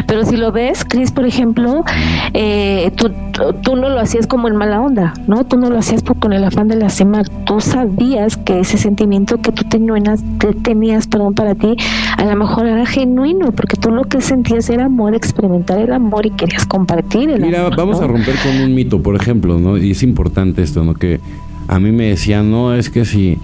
[0.07, 1.85] Pero si lo ves, Chris, por ejemplo,
[2.35, 3.11] eh, tú,
[3.63, 5.45] tú, no lo hacías como en mala onda, ¿no?
[5.45, 7.29] Tú no lo hacías con el afán de lastimar.
[7.45, 10.23] Tú sabías que ese sentimiento que tú tenías,
[10.63, 11.77] tenías perdón, para ti,
[12.17, 16.27] a lo mejor era genuino, porque tú lo que sentías era amor, experimentar el amor
[16.27, 19.77] y querías compartir el Mira, vamos a romper con un mito, por ejemplo, ¿no?
[19.77, 20.95] Y es importante esto, ¿no?
[20.95, 21.21] Que
[21.69, 23.39] a mí me decían, no, es que si,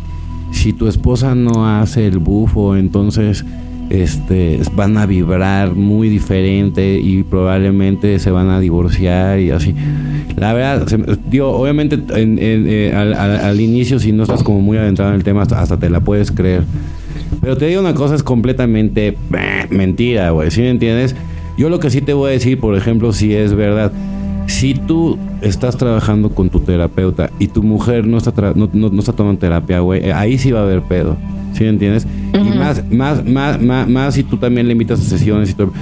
[0.51, 3.45] si tu esposa no hace el bufo, entonces
[3.93, 9.75] este, van a vibrar muy diferente y probablemente se van a divorciar y así.
[10.37, 10.87] La verdad,
[11.29, 15.77] digo, obviamente eh, al, inicio si no estás como muy adentrado en el tema hasta,
[15.77, 16.65] te la puedes creer.
[17.43, 19.15] Pero te digo una cosa, es completamente
[19.69, 21.15] mentira, güey, ¿sí me entiendes?
[21.59, 23.93] Yo lo que sí te voy a decir, por ejemplo, si es verdad,
[24.47, 29.13] si tú estás trabajando con tu terapeuta y tu mujer no está, no, no, está
[29.13, 31.19] tomando terapia, güey, eh, ahí sí va a haber pedo.
[31.53, 32.07] ¿Sí me entiendes?
[32.35, 35.73] Y más, más, más, más, más si tú también le invitas a sesiones y todo.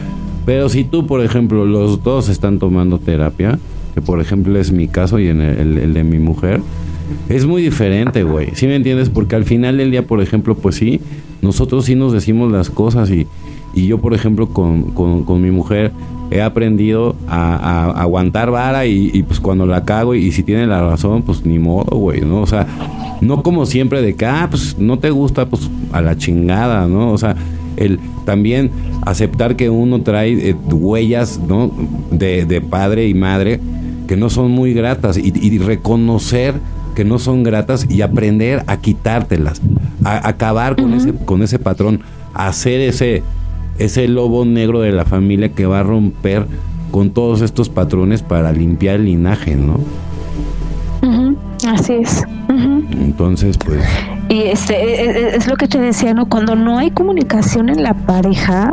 [0.47, 3.59] Pero si tú, por ejemplo, los dos están tomando terapia,
[3.95, 6.61] que por ejemplo es mi caso y en el, el de mi mujer,
[7.29, 8.49] es muy diferente, güey.
[8.55, 9.11] ¿Sí me entiendes?
[9.11, 11.01] Porque al final del día, por ejemplo, pues sí,
[11.43, 13.27] nosotros sí nos decimos las cosas y,
[13.75, 15.93] y yo, por ejemplo, con, con, mi mujer
[16.31, 21.23] he aprendido a, aguantar vara y, pues cuando la cago y, si tiene la razón,
[21.23, 22.41] pues ni modo, güey, ¿no?
[22.41, 22.67] O sea,
[23.21, 27.13] no como siempre de que, ah, pues no te gusta, pues a la chingada, ¿no?
[27.13, 27.37] O sea,
[27.77, 28.71] el también
[29.03, 31.73] aceptar que uno trae eh, huellas, ¿no?
[32.11, 33.61] De, de, padre y madre
[34.07, 36.55] que no son muy gratas y, reconocer
[36.95, 39.63] que no son gratas y aprender a quitártelas,
[40.05, 42.01] a, acabar con, ese, con ese patrón,
[42.35, 43.23] hacer ese
[43.79, 46.47] ese lobo negro de la familia que va a romper
[46.91, 49.81] con todos estos patrones para limpiar el linaje, ¿no?
[51.67, 52.25] Así es.
[52.93, 53.83] Entonces, pues.
[54.29, 56.27] Y este e, e, e, es, lo que te decía, ¿no?
[56.27, 58.73] Cuando no hay comunicación en la pareja,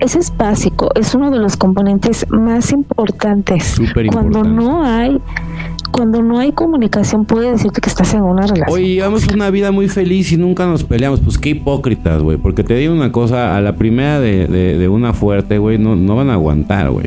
[0.00, 3.80] ese es básico, es uno de los componentes más importantes.
[4.10, 5.20] Cuando no hay
[5.92, 8.70] cuando no hay comunicación puede decirte que estás en una relación.
[8.70, 11.20] Oye, llevamos una vida muy feliz y nunca nos peleamos.
[11.20, 12.38] Pues qué hipócritas, güey.
[12.38, 16.16] Porque te digo una cosa, a la primera de, de, una fuerte, güey, no, no
[16.16, 17.06] van a aguantar, güey.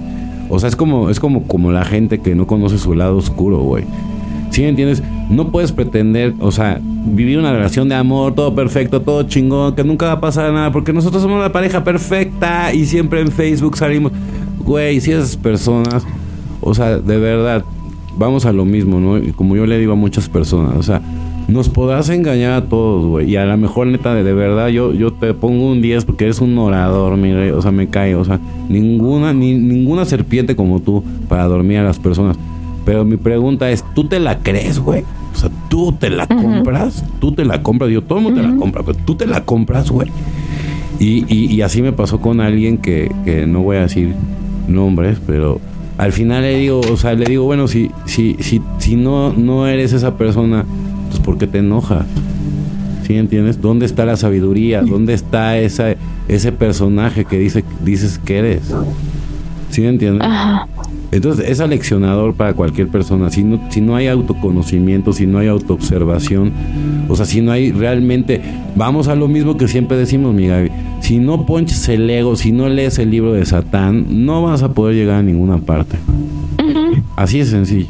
[0.50, 3.58] O sea, es como, es como, como la gente que no conoce su lado oscuro,
[3.58, 3.86] güey.
[4.56, 5.04] ¿Sí me entiendes?
[5.30, 9.84] No puedes pretender, o sea, vivir una relación de amor, todo perfecto, todo chingón, que
[9.84, 13.76] nunca va a pasar nada, porque nosotros somos la pareja perfecta y siempre en Facebook
[13.76, 14.14] salimos.
[14.60, 16.06] Güey, si esas personas,
[16.62, 17.66] o sea, de verdad,
[18.18, 19.18] vamos a lo mismo, ¿no?
[19.18, 21.02] Y como yo le digo a muchas personas, o sea,
[21.50, 23.30] nos podrás engañar a todos, güey.
[23.30, 26.40] Y a lo mejor, neta, de, verdad, yo, yo te pongo un 10 porque eres
[26.40, 28.16] un orador, mire, o sea, me cae.
[28.16, 28.40] O sea,
[28.70, 32.38] ninguna, ni, ninguna serpiente como tú para dormir a las personas.
[32.86, 35.04] Pero mi pregunta es, ¿tú te la crees, güey?
[35.34, 37.04] O sea, ¿tú te la compras?
[37.20, 37.90] ¿Tú te la compras?
[37.90, 40.10] Yo, todo el mundo te la compra, pero ¿tú te la compras, güey?
[41.00, 44.16] Y, y, y, así me pasó con alguien que, que no voy a decir
[44.70, 45.60] nombres, pero
[45.98, 49.68] al final le digo, o sea, le digo, bueno, si, si, si, si no, no
[49.68, 50.64] eres esa persona,
[51.10, 52.06] pues ¿por qué te enojas?
[53.06, 53.62] ¿Sí entiendes?
[53.62, 54.82] ¿Dónde está la sabiduría?
[54.82, 55.96] ¿Dónde está esa,
[56.28, 58.74] ese personaje que dice, dices que eres?
[59.70, 60.28] ¿Sí entiendes?
[61.16, 63.30] Entonces es aleccionador para cualquier persona.
[63.30, 66.52] Si no, si no hay autoconocimiento, si no hay autoobservación,
[67.08, 68.42] o sea, si no hay realmente,
[68.76, 72.52] vamos a lo mismo que siempre decimos, mi Gaby, si no ponches el ego, si
[72.52, 75.98] no lees el libro de Satán, no vas a poder llegar a ninguna parte.
[77.16, 77.88] Así es sencillo.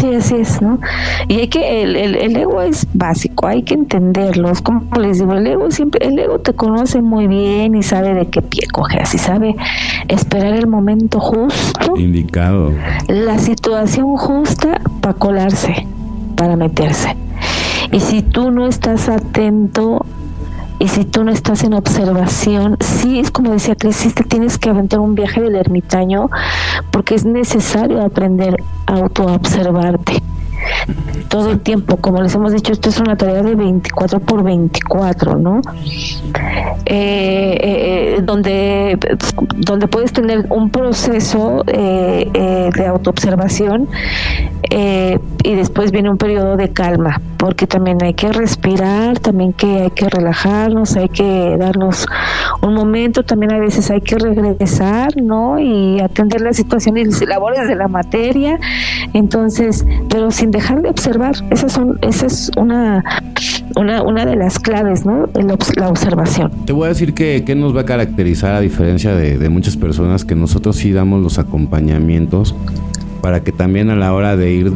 [0.00, 0.80] Sí, así es, ¿no?
[1.28, 4.50] Y hay que, el, el, ego es básico, hay que entenderlo.
[4.50, 8.14] Es como les digo, el ego siempre, el ego te conoce muy bien y sabe
[8.14, 9.54] de qué pie coge, así sabe
[10.08, 11.96] esperar el momento justo.
[11.98, 12.72] Indicado.
[13.08, 15.86] La situación justa para colarse,
[16.34, 17.14] para meterse.
[17.92, 20.06] Y si tú no estás atento
[20.78, 24.70] y si tú no estás en observación, sí es como decía Cris, te tienes que
[24.70, 26.30] aventar un viaje del ermitaño
[26.90, 28.56] porque es necesario aprender
[28.90, 30.22] autoobservarte
[31.28, 31.96] todo el tiempo.
[31.96, 35.60] Como les hemos dicho, esto es una tarea de 24 por 24, ¿no?
[36.84, 38.98] Eh, eh, eh, donde,
[39.56, 43.88] donde puedes tener un proceso de autoobservación
[45.42, 49.90] y después viene un periodo de calma, porque también hay que respirar, también que hay
[49.90, 52.06] que relajarnos, hay que darnos
[52.62, 55.58] un momento, también a veces hay que regresar, ¿no?
[55.58, 58.58] Y atender las situaciones y labores de la materia.
[59.14, 63.04] Entonces, pero sin dejar de observar, esas son, esa es una,
[63.76, 65.28] una, una de las claves, ¿no?
[65.76, 66.50] La observación.
[66.66, 69.76] Te voy a decir que, que nos va a caracterizar a diferencia de, de muchas
[69.76, 72.54] personas que nosotros sí damos los acompañamientos
[73.20, 74.72] para que también a la hora de ir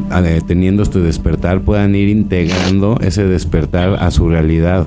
[0.46, 4.86] teniendo este despertar puedan ir integrando ese despertar a su realidad.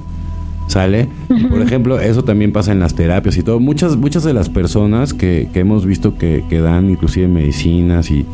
[0.68, 1.08] ¿Sale?
[1.50, 3.62] Por ejemplo, eso también pasa en las terapias y todo.
[3.62, 8.26] Muchas, muchas de las personas que, que hemos visto que, que, dan inclusive medicinas y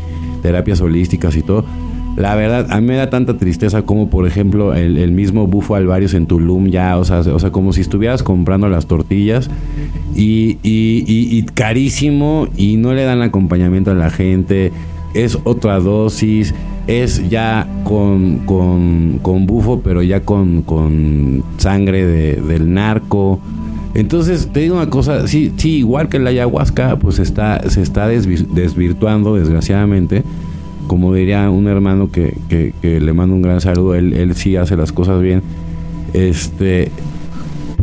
[0.42, 1.64] terapias holísticas y todo,
[2.16, 6.14] la verdad, a mí me da tanta tristeza como, por ejemplo, el, mismo Bufo Alvarios
[6.14, 9.50] en Tulum ya, o sea, o sea, como si estuvieras comprando las tortillas
[10.16, 14.72] y, y, y carísimo y no le dan acompañamiento a la gente
[15.14, 16.54] es otra dosis,
[16.88, 23.40] es ya con, con, bufo, pero ya con, con sangre de, del narco.
[23.94, 28.08] Entonces, te digo una cosa, sí, sí, igual que la ayahuasca, pues está, se está
[28.08, 30.24] desvirtuando, desgraciadamente.
[30.88, 34.56] Como diría un hermano que, que, que, le mando un gran saludo, él, él sí
[34.58, 35.42] hace las cosas bien.
[36.14, 36.92] Este,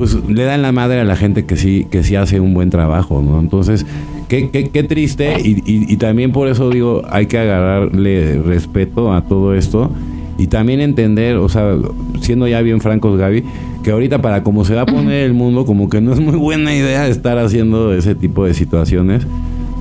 [0.00, 2.70] pues le dan la madre a la gente que sí, que sí hace un buen
[2.70, 3.38] trabajo, ¿no?
[3.38, 3.84] Entonces,
[4.30, 5.34] qué, qué, qué triste.
[5.44, 9.90] Y, y, también por eso digo, hay que agarrarle respeto a todo esto
[10.38, 11.76] y también entender, o sea,
[12.20, 13.44] siendo ya bien francos, Gaby,
[13.82, 16.36] que ahorita para cómo se va a poner el mundo, como que no es muy
[16.36, 19.26] buena idea estar haciendo ese tipo de situaciones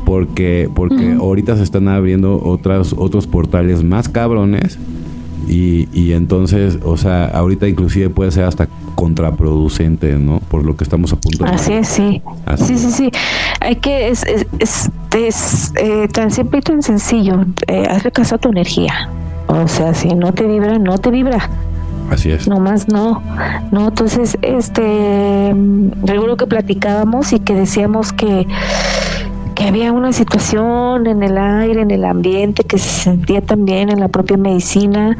[0.05, 4.79] porque porque ahorita se están abriendo otras otros portales más cabrones
[5.47, 10.39] y, y entonces, o sea, ahorita inclusive puede ser hasta contraproducente, ¿no?
[10.39, 11.51] Por lo que estamos a punto de...
[11.51, 12.21] Así es, sí.
[12.57, 13.11] Sí, sí, sí.
[13.61, 14.23] Hay que, es,
[14.59, 17.45] es, es, eh, tan simple y tan sencillo.
[17.67, 19.09] Eh, hazle caso a tu energía.
[19.47, 21.49] O sea, si no te vibra, no te vibra.
[22.11, 22.47] Así es.
[22.47, 23.21] No más no.
[23.71, 25.55] No, entonces, este,
[26.03, 28.47] recuerdo que platicábamos y que decíamos que
[29.59, 33.99] que había una situación en el aire, en el ambiente, que se sentía también en
[33.99, 35.17] la propia medicina,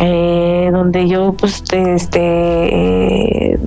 [0.00, 3.58] eh, donde yo pues este eh,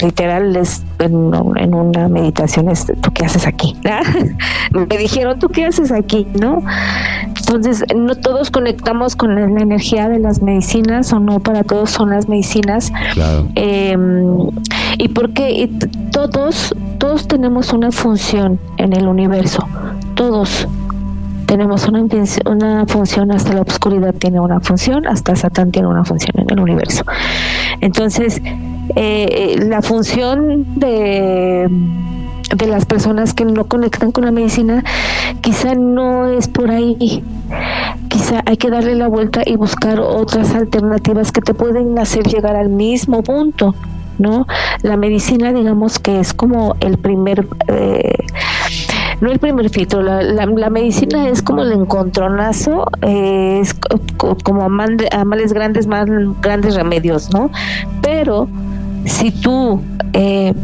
[0.00, 1.14] literal es en,
[1.74, 3.76] una meditación este, tú qué haces aquí
[4.72, 6.62] me dijeron tú qué haces aquí no
[7.50, 12.10] entonces no todos conectamos con la, energía de las medicinas o no para todos son
[12.10, 12.92] las medicinas.
[13.14, 13.48] Claro.
[13.56, 14.50] Em,
[14.98, 15.68] y porque
[16.12, 19.66] todos todos tenemos una función en el universo.
[20.14, 20.68] Todos
[21.50, 22.04] tenemos una,
[22.46, 26.60] una función, hasta la oscuridad tiene una función, hasta Satán tiene una función en el
[26.60, 27.02] universo.
[27.80, 28.40] Entonces,
[28.94, 31.68] eh, la función de
[32.56, 34.82] de las personas que no conectan con la medicina,
[35.40, 37.22] quizá no es por ahí.
[38.08, 42.56] Quizá hay que darle la vuelta y buscar otras alternativas que te pueden hacer llegar
[42.56, 43.76] al mismo punto,
[44.18, 44.46] ¿no?
[44.82, 48.14] La medicina, digamos que es como el primer eh,
[49.20, 53.74] no el primer filtro, la, medicina es como el encontronazo, eh, es
[54.44, 56.06] como a, males grandes, más
[56.40, 57.50] grandes remedios, ¿no?
[58.02, 58.48] Pero
[59.04, 59.82] si tú
[60.12, 60.54] eh,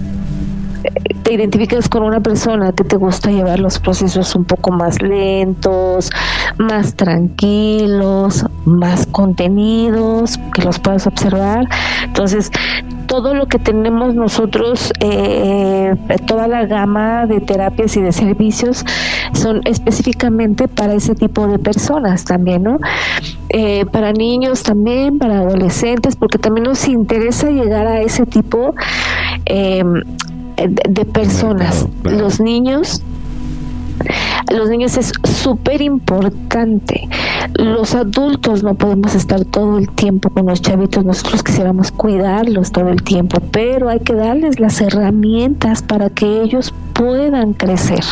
[1.23, 6.11] te identificas con una persona que te gusta llevar los procesos un poco más lentos,
[6.59, 11.67] más tranquilos, más contenidos, que los puedas observar.
[12.05, 12.51] Entonces,
[13.07, 15.95] todo lo que tenemos nosotros, eh,
[16.27, 18.85] toda la gama de terapias y de servicios
[19.33, 22.79] son específicamente para ese tipo de personas también, ¿no?
[23.49, 28.75] Eh, para niños también, para adolescentes, porque también nos interesa llegar a ese tipo
[29.47, 29.85] eh,
[30.57, 31.87] de personas.
[32.05, 33.03] Los niños
[34.53, 37.09] los niños es súper importante.
[37.55, 42.91] Los adultos no podemos estar todo el tiempo con los chavitos, nosotros quisiéramos cuidarlos todo
[42.91, 48.05] el tiempo, pero hay que darles las herramientas para que ellos puedan crecer.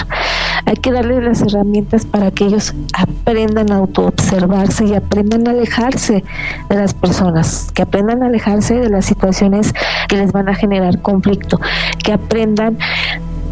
[0.67, 6.25] Hay que darles las herramientas para que ellos aprendan a autoobservarse y aprendan a alejarse
[6.69, 9.75] de las personas, que aprendan a alejarse de las situaciones
[10.09, 11.61] que les van a generar conflicto,
[12.03, 12.79] que aprendan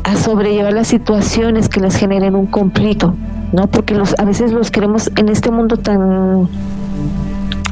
[0.04, 3.14] a sobrellevar las situaciones que les generen un conflicto,
[3.52, 3.66] ¿no?
[3.66, 6.48] Porque los, a veces los queremos en este mundo tan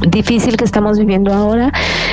[0.07, 1.71] difícil que estamos viviendo ahora,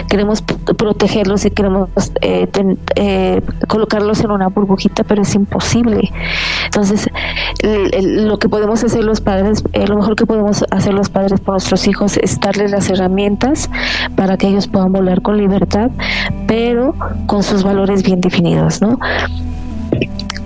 [0.09, 1.89] queremos protegerlos y queremos
[2.21, 2.49] eh,
[2.97, 6.13] eh, colocarlos en una burbujita, pero es imposible.
[6.65, 7.09] Entonces,
[7.63, 11.55] lo que podemos hacer los padres, eh, lo mejor que podemos hacer los padres por
[11.55, 13.71] nuestros hijos es darles las herramientas
[14.17, 15.91] para que ellos puedan volar con libertad,
[16.47, 16.95] pero
[17.27, 18.99] con sus valores bien definidos, ¿no?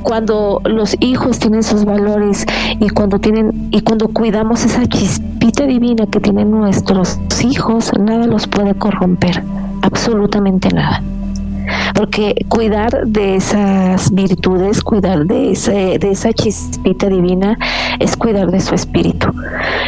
[0.02, 2.44] Cuando los hijos tienen sus valores
[2.80, 8.46] y cuando tienen y cuando cuidamos esa chispita divina que tienen nuestros hijos, nada los
[8.46, 9.42] puede corromper,
[9.82, 11.02] absolutamente nada.
[11.94, 17.56] Porque cuidar de esas virtudes, cuidar de, ese, de esa chispita divina,
[18.00, 19.28] es cuidar de su espíritu.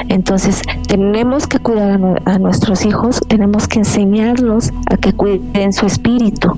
[0.08, 5.86] Entonces, tenemos que cuidar a, a nuestros hijos, tenemos que enseñarlos a que cuiden su
[5.86, 6.56] espíritu,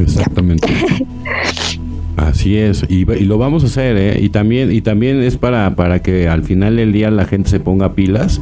[0.00, 0.68] Exactamente.
[2.16, 4.18] Así es, y, lo vamos a hacer, ¿eh?
[4.20, 7.60] Y también, y también es para, para que al final del día la gente se
[7.60, 8.40] ponga pilas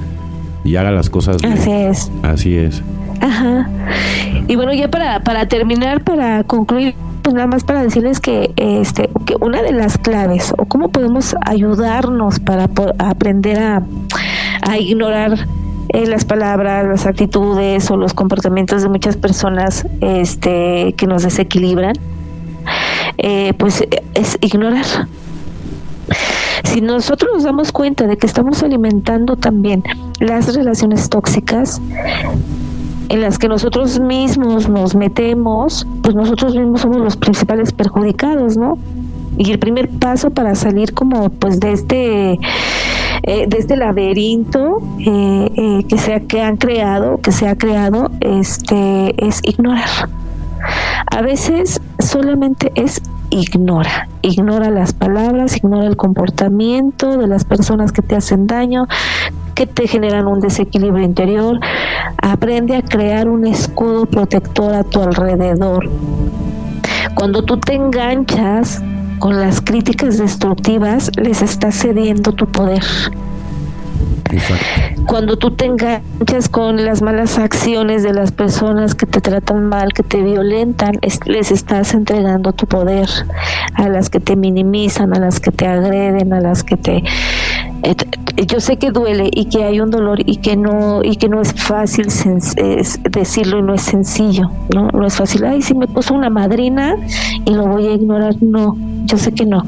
[0.64, 1.54] y haga las cosas bien.
[1.54, 2.10] Así es.
[2.22, 2.82] Así es.
[3.20, 3.70] Ajá.
[4.48, 9.10] Y bueno, ya para, para terminar, para concluir, pues nada más para decirles que, este,
[9.26, 12.68] que una de las claves, o cómo podemos ayudarnos para
[12.98, 13.82] aprender a,
[14.62, 15.46] a ignorar
[15.90, 21.94] eh, las palabras, las actitudes o los comportamientos de muchas personas este, que nos desequilibran,
[23.18, 23.84] eh, pues
[24.14, 24.84] es ignorar.
[26.64, 29.82] Si nosotros nos damos cuenta de que estamos alimentando también
[30.20, 31.80] las relaciones tóxicas,
[33.08, 38.76] en las que nosotros mismos nos metemos, pues nosotros mismos somos los principales perjudicados, ¿no?
[39.38, 42.38] Y el primer paso para salir como pues de este
[43.22, 48.10] eh, de este laberinto eh, eh, que se que han creado, que se ha creado,
[48.20, 50.08] este es ignorar.
[51.10, 53.00] A veces solamente es
[53.30, 58.86] ignora, ignora las palabras, ignora el comportamiento de las personas que te hacen daño,
[59.54, 61.58] que te generan un desequilibrio interior.
[62.22, 65.88] Aprende a crear un escudo protector a tu alrededor.
[67.14, 68.82] Cuando tú te enganchas
[69.18, 72.82] con las críticas destructivas, les estás cediendo tu poder.
[75.06, 79.92] Cuando tú te enganchas con las malas acciones de las personas que te tratan mal,
[79.94, 80.92] que te violentan,
[81.24, 83.08] les estás entregando tu poder
[83.74, 87.02] a las que te minimizan, a las que te agreden, a las que te
[88.46, 91.40] yo sé que duele y que hay un dolor y que no y que no
[91.40, 92.06] es fácil
[93.10, 94.88] decirlo y no es sencillo, ¿no?
[94.88, 96.96] No es fácil, ay, si me puso una madrina
[97.44, 99.62] y lo voy a ignorar, no, yo sé que no.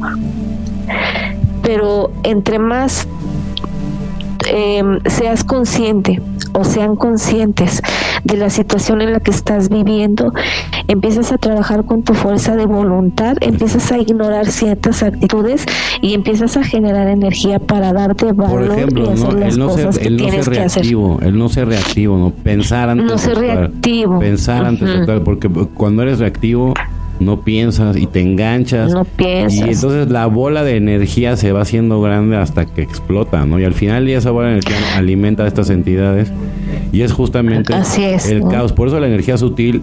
[1.63, 3.07] Pero entre más
[4.49, 6.21] eh, seas consciente
[6.53, 7.83] o sean conscientes
[8.25, 10.33] de la situación en la que estás viviendo,
[10.89, 15.65] empiezas a trabajar con tu fuerza de voluntad, empiezas a ignorar ciertas actitudes
[16.03, 19.39] y empiezas a generar energía para darte valor Por ejemplo, y hacer ¿no?
[19.41, 20.83] las no cosas ser, que no tienes ser que hacer.
[20.83, 23.57] reactivo, el no ser reactivo, no pensar antes No de ser actuar.
[23.59, 24.19] reactivo.
[24.19, 25.01] Pensar antes de Ujú.
[25.01, 26.75] actuar, porque cuando eres reactivo
[27.21, 28.93] no piensas y te enganchas.
[28.93, 29.59] No piensas.
[29.69, 33.61] Y entonces la bola de energía se va haciendo grande hasta que explota, ¿no?
[33.61, 36.33] Y al final ya esa bola de energía alimenta a estas entidades
[36.93, 38.49] y es justamente Así es, el ¿no?
[38.49, 38.73] caos.
[38.73, 39.83] Por eso la energía sutil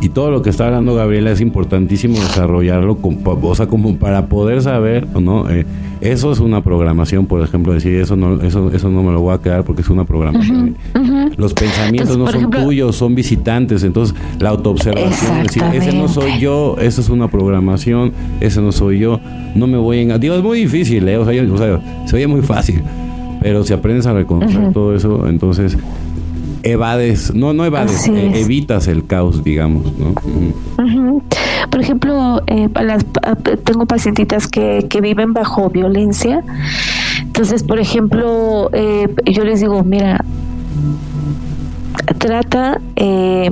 [0.00, 4.26] y todo lo que está hablando Gabriela es importantísimo desarrollarlo, con- o sea, como para
[4.26, 5.48] poder saber, ¿no?
[5.50, 5.66] Eh,
[6.00, 9.34] eso es una programación, por ejemplo, decir eso no, eso, eso no me lo voy
[9.34, 10.76] a quedar porque es una programación.
[11.38, 13.82] Los pensamientos Entonces, no son ejemplo- tuyos, son visitantes.
[13.84, 18.72] Entonces, la autoobservación, es decir, ese no soy yo, eso es una programación, ese no
[18.72, 19.20] soy yo,
[19.54, 20.20] no me voy a engañar.
[20.20, 21.16] Digo, es muy difícil, ¿eh?
[21.16, 22.82] o, sea, yo- o sea, se oye muy fácil,
[23.40, 25.78] pero si aprendes a reconocer todo eso, entonces
[26.64, 30.14] evades, no, no evades, eh, evitas el caos, digamos, ¿no?
[31.70, 33.06] Por ejemplo, eh, las-
[33.64, 36.42] tengo pacientitas que, que viven bajo violencia.
[37.22, 40.24] Entonces, por ejemplo, eh, yo les digo, mira,
[42.18, 43.50] trata eh,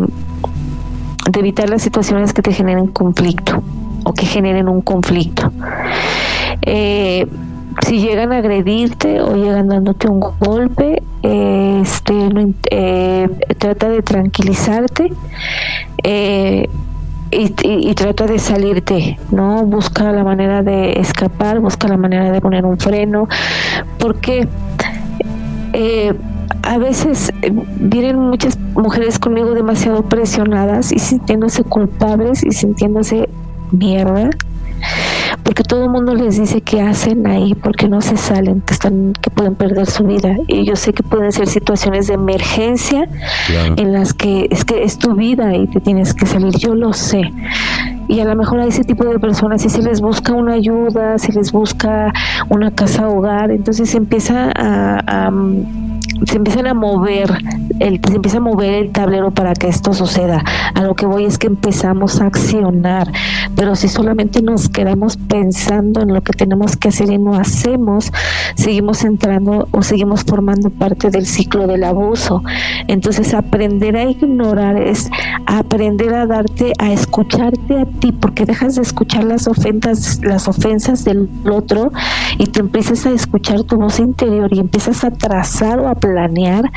[1.30, 3.62] de evitar las situaciones que te generen conflicto
[4.04, 5.50] o que generen un conflicto.
[6.62, 7.26] Eh,
[7.86, 12.14] si llegan a agredirte o llegan dándote un golpe, este,
[12.70, 15.12] eh, trata de tranquilizarte
[16.02, 16.68] eh,
[17.30, 19.64] y, y- y trata de salirte, ¿no?
[19.64, 23.28] Busca la manera de escapar, busca la manera de poner un freno,
[23.98, 24.48] porque
[25.72, 26.14] eh,
[26.62, 33.28] a veces eh, vienen muchas mujeres conmigo demasiado presionadas y sintiéndose culpables y sintiéndose
[33.72, 34.30] mierda
[35.42, 39.12] porque todo el mundo les dice que hacen ahí porque no se salen que están
[39.20, 43.08] que pueden perder su vida y yo sé que pueden ser situaciones de emergencia
[43.46, 43.74] Claro.
[43.76, 46.92] en las que es que es tu vida y te tienes que salir, yo lo
[46.92, 47.22] sé.
[48.08, 51.18] Y a lo mejor a ese tipo de personas, si se les busca una ayuda,
[51.18, 52.12] si les busca
[52.48, 55.30] una casa hogar, entonces empieza a, a,
[56.24, 57.30] se empiezan a mover,
[57.80, 60.42] el, se empieza a mover el tablero para que esto suceda.
[60.74, 63.12] A lo que voy es que empezamos a accionar,
[63.54, 68.12] pero si solamente nos quedamos pensando en lo que tenemos que hacer y no hacemos,
[68.54, 72.42] seguimos entrando o seguimos formando parte del ciclo del abuso.
[72.88, 75.10] Entonces aprender a ignorar es
[75.46, 81.04] aprender a darte, a escucharte a ti, porque dejas de escuchar las ofensas, las ofensas
[81.04, 81.92] del otro
[82.38, 86.70] y te empiezas a escuchar tu voz interior y empiezas a trazar o a planear,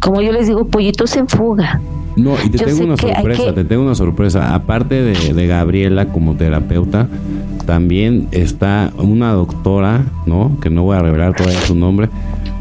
[0.00, 1.80] como yo les digo, pollitos en fuga.
[2.16, 4.54] No, y te Yo tengo una sorpresa, que- te tengo una sorpresa.
[4.54, 7.06] Aparte de, de Gabriela como terapeuta,
[7.66, 10.56] también está una doctora, ¿no?
[10.60, 12.08] Que no voy a revelar todavía su nombre,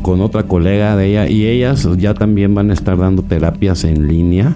[0.03, 4.07] con otra colega de ella, y ellas ya también van a estar dando terapias en
[4.07, 4.55] línea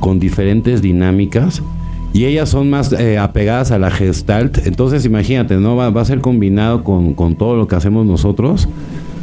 [0.00, 1.62] con diferentes dinámicas.
[2.12, 4.64] Y ellas son más eh, apegadas a la gestalt.
[4.66, 5.74] Entonces, imagínate, ¿no?
[5.76, 8.68] Va, va a ser combinado con, con todo lo que hacemos nosotros,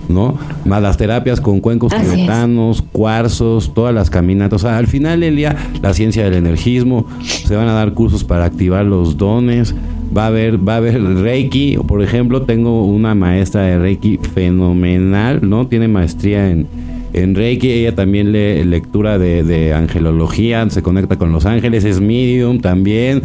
[0.09, 0.37] ¿no?
[0.65, 4.63] Más las terapias con cuencos tibetanos, cuarzos, todas las caminatas.
[4.63, 8.23] O sea, al final del día, la ciencia del energismo, se van a dar cursos
[8.23, 9.75] para activar los dones.
[10.15, 15.39] Va a haber, va a haber Reiki, por ejemplo, tengo una maestra de Reiki fenomenal,
[15.41, 15.65] ¿no?
[15.65, 16.67] Tiene maestría en,
[17.13, 21.99] en Reiki, ella también lee lectura de, de angelología, se conecta con los ángeles, es
[21.99, 23.23] medium también.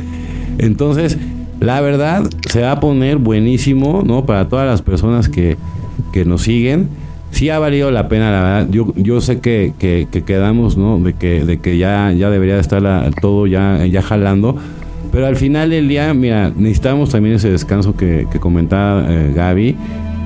[0.56, 1.18] Entonces,
[1.60, 4.24] la verdad se va a poner buenísimo, ¿no?
[4.24, 5.56] Para todas las personas que,
[6.12, 6.88] que nos siguen.
[7.30, 8.68] Sí ha valido la pena, la verdad.
[8.70, 10.98] Yo, yo sé que, que, quedamos, ¿no?
[10.98, 12.82] De que, de que ya, ya debería estar
[13.20, 14.56] todo ya, ya jalando.
[15.12, 19.76] Pero al final del día, mira, necesitamos también ese descanso que, comentaba eh, Gaby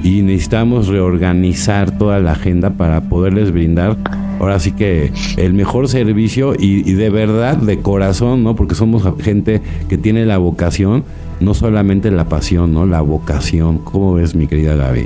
[0.05, 3.97] y necesitamos reorganizar toda la agenda para poderles brindar
[4.43, 8.57] ahora sí que el mejor servicio y, de verdad, de corazón, ¿no?
[8.57, 11.05] Porque somos gente que tiene la vocación,
[11.41, 12.87] no solamente la pasión, ¿no?
[12.87, 13.79] La vocación.
[13.79, 15.05] ¿Cómo ves, mi querida Gaby?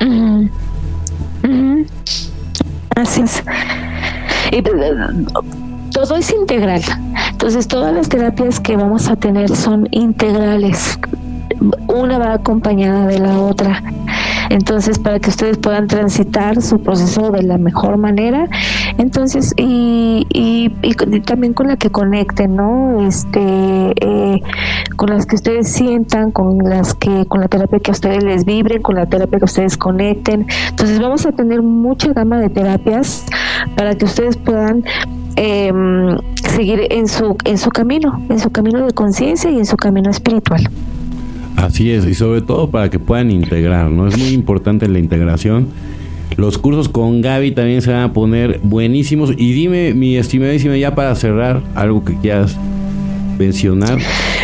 [2.95, 3.43] Gracias.
[4.53, 4.63] Y,
[5.93, 6.83] todo es integral.
[7.31, 10.99] Entonces, todas las terapias que vamos a tener son integrales.
[11.89, 13.83] Una va acompañada de la otra.
[14.51, 18.49] Entonces, para que ustedes puedan transitar su proceso de la mejor manera,
[18.99, 20.71] entonces, y, y,
[21.21, 23.07] también con la que conecten, ¿no?
[23.07, 24.41] Este, eh,
[24.97, 28.45] con las que ustedes sientan, con las que, con la terapia que a ustedes les
[28.45, 30.47] vibren, con la terapia que ustedes conecten.
[30.71, 33.27] Entonces, vamos a tener mucha gama de terapias
[33.77, 34.85] para que ustedes puedan
[35.37, 35.73] eh,
[36.49, 40.11] seguir en su, en su camino, en su camino de conciencia y en su camino
[40.11, 40.69] espiritual.
[41.57, 44.07] Así es, y sobre todo para que puedan integrar, ¿no?
[44.07, 45.69] Es muy importante la integración.
[46.37, 49.31] Los cursos con Gaby también se van a poner buenísimos.
[49.37, 52.57] Y dime, mi estimadísima, ya para cerrar, algo que quieras
[53.39, 53.99] mencionar.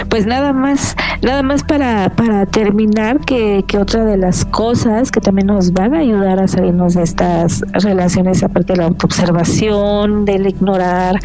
[0.09, 5.20] Pues nada más, nada más para, para terminar, que, que otra de las cosas que
[5.20, 10.46] también nos van a ayudar a salirnos de estas relaciones, aparte de la autoobservación, del
[10.46, 11.18] ignorar,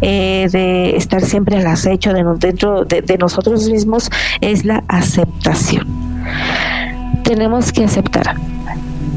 [0.00, 4.10] eh, de estar siempre al acecho de, dentro de, de nosotros mismos,
[4.40, 5.86] es la aceptación.
[7.24, 8.36] Tenemos que aceptar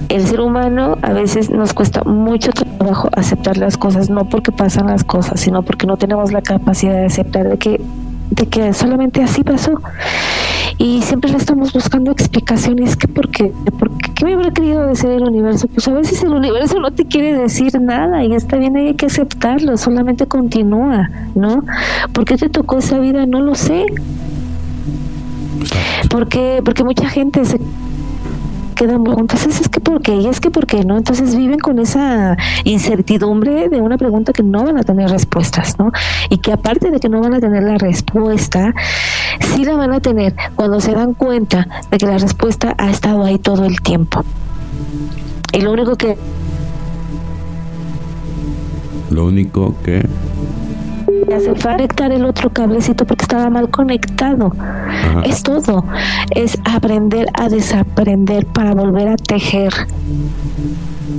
[0.10, 4.88] el ser humano a veces nos cuesta mucho trabajo aceptar las cosas, no porque pasan
[4.88, 7.82] las cosas, sino porque no tenemos la capacidad de aceptar de que
[8.30, 9.80] de que solamente así pasó.
[10.78, 15.24] Y siempre le estamos buscando explicaciones que porque, porque ¿qué me habrá querido decir el
[15.24, 15.68] universo?
[15.68, 19.06] Pues a veces el universo no te quiere decir nada y está bien, hay que
[19.06, 21.64] aceptarlo, solamente continúa, ¿no?
[22.14, 23.26] ¿Por qué te tocó esa vida?
[23.26, 23.86] No lo sé.
[26.10, 27.60] Porque, porque mucha gente se
[28.86, 31.80] quedan entonces es que por qué y es que por qué no entonces viven con
[31.80, 35.92] esa incertidumbre de una pregunta que no van a tener respuestas no
[36.30, 38.74] y que aparte de que no van a tener la respuesta
[39.40, 43.24] sí la van a tener cuando se dan cuenta de que la respuesta ha estado
[43.24, 44.24] ahí todo el tiempo.
[45.54, 46.18] Y lo único que
[49.10, 50.06] lo único que
[51.34, 54.52] hace conectar el otro cablecito porque estaba mal conectado.
[55.24, 55.84] Es todo.
[56.32, 59.74] Es aprender a desaprender para volver a tejer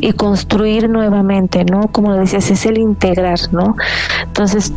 [0.01, 1.89] y construir nuevamente, ¿no?
[1.89, 3.77] Como decías, es el integrar, ¿no?
[4.25, 4.73] Entonces,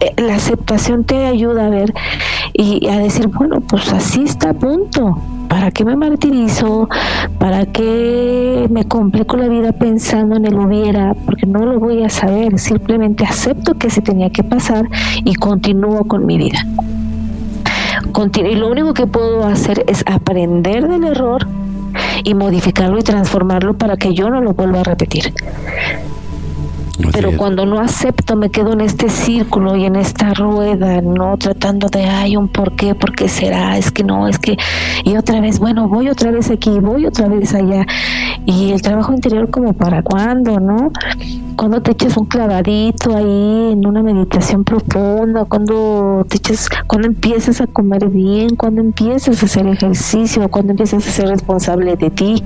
[0.00, 1.92] eh, la aceptación te ayuda a ver
[2.52, 5.20] y a decir, bueno, pues así está a punto.
[5.48, 6.88] ¿Para qué me martirizo?
[7.38, 11.14] ¿Para qué me complico la vida pensando en el hubiera?
[11.14, 12.58] Porque no lo voy a saber.
[12.58, 14.88] Simplemente acepto que se tenía que pasar
[15.24, 16.58] y continúo con mi vida.
[18.36, 21.46] y lo único que puedo hacer es aprender del error
[22.24, 25.32] y modificarlo y transformarlo para que yo no lo vuelva a repetir.
[27.12, 31.36] Pero cuando no acepto, me quedo en este círculo y en esta rueda, ¿no?
[31.36, 34.56] Tratando de, ay, un por qué, por qué será, es que no, es que,
[35.04, 37.86] y otra vez, bueno, voy otra vez aquí, voy otra vez allá.
[38.46, 40.90] Y el trabajo interior, como para cuándo, ¿no?
[41.56, 47.60] Cuando te echas un clavadito ahí en una meditación profunda, cuando te echas, cuando empiezas
[47.60, 52.42] a comer bien, cuando empiezas a hacer ejercicio, cuando empiezas a ser responsable de ti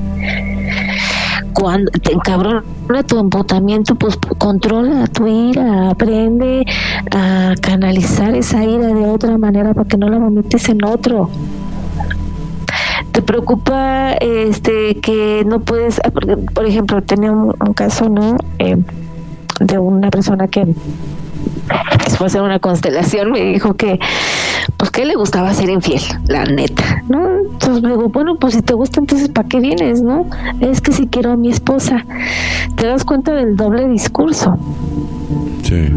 [1.53, 2.63] cuando te encabrona
[3.07, 6.65] tu empotamiento, pues controla tu ira, aprende
[7.11, 11.31] a canalizar esa ira de otra manera para que no la vomites en otro.
[13.13, 16.11] Te preocupa este que no puedes, ah,
[16.55, 18.37] por ejemplo, tenía un, caso, ¿no?
[18.59, 18.77] Eh,
[19.61, 20.75] de una persona que
[22.05, 23.99] después de una constelación me dijo que
[24.77, 27.39] pues que le gustaba ser infiel, la neta, ¿no?
[27.53, 30.27] Entonces luego, bueno, pues si te gusta, entonces ¿para qué vienes, no?
[30.61, 32.05] Es que si quiero a mi esposa,
[32.77, 34.57] te das cuenta del doble discurso.
[35.63, 35.89] Sí.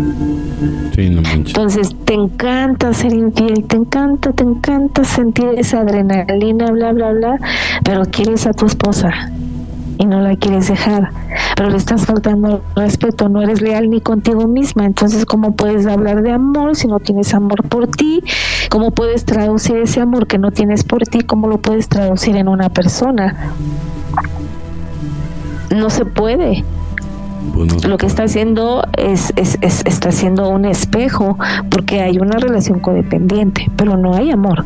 [0.95, 6.93] Sí, no Entonces, te encanta ser infiel, te encanta, te encanta sentir esa adrenalina, bla,
[6.93, 7.39] bla, bla,
[7.83, 9.31] pero quieres a tu esposa
[9.97, 11.11] y no la quieres dejar,
[11.55, 16.21] pero le estás faltando respeto, no eres leal ni contigo misma, entonces ¿cómo puedes hablar
[16.21, 18.23] de amor si no tienes amor por ti?
[18.69, 21.21] ¿Cómo puedes traducir ese amor que no tienes por ti?
[21.21, 23.53] ¿Cómo lo puedes traducir en una persona?
[25.75, 26.63] No se puede.
[27.53, 31.37] Pues lo que está haciendo es, es, está haciendo un espejo
[31.69, 34.65] porque hay una relación codependiente, pero no hay amor.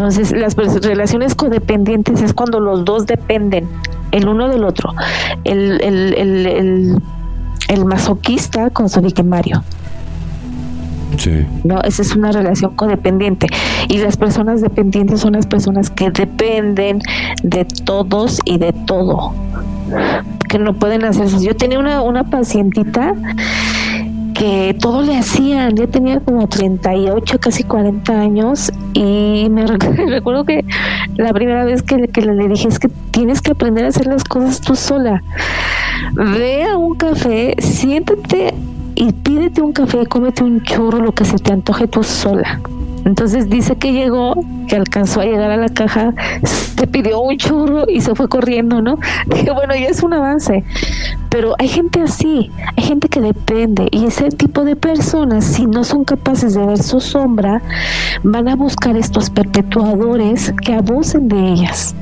[0.00, 3.68] Entonces, las relaciones codependientes es cuando los dos dependen
[4.12, 4.94] el uno del otro.
[5.44, 7.02] El, el, el,
[7.68, 9.62] el, masoquista con su victimario.
[11.18, 11.44] Sí.
[11.64, 13.48] No, esa es una relación codependiente.
[13.88, 17.02] Y las personas dependientes son las personas que dependen
[17.42, 19.34] de todos y de todo
[20.48, 21.28] que no pueden hacer.
[21.40, 23.14] Yo tenía una, una pacientita
[24.40, 29.66] que todo le hacían, ya tenía como 38, casi 40 años y me
[30.08, 30.64] recuerdo que
[31.16, 34.24] la primera vez que, que, le dije es que tienes que aprender a hacer las
[34.24, 35.22] cosas tú sola.
[36.14, 38.54] Ve a un café, siéntate
[38.94, 42.62] y pídete un café, cómete un churro, lo que se te antoje tú sola.
[43.04, 44.34] Entonces dice que llegó,
[44.68, 46.14] que alcanzó a llegar a la caja,
[46.44, 48.98] se pidió un churro y se fue corriendo, ¿no?
[49.30, 50.64] Que bueno, ya es un avance.
[51.30, 55.84] Pero hay gente así, hay gente que depende y ese tipo de personas, si no
[55.84, 57.62] son capaces de ver su sombra,
[58.22, 61.94] van a buscar estos perpetuadores que abusen de ellas.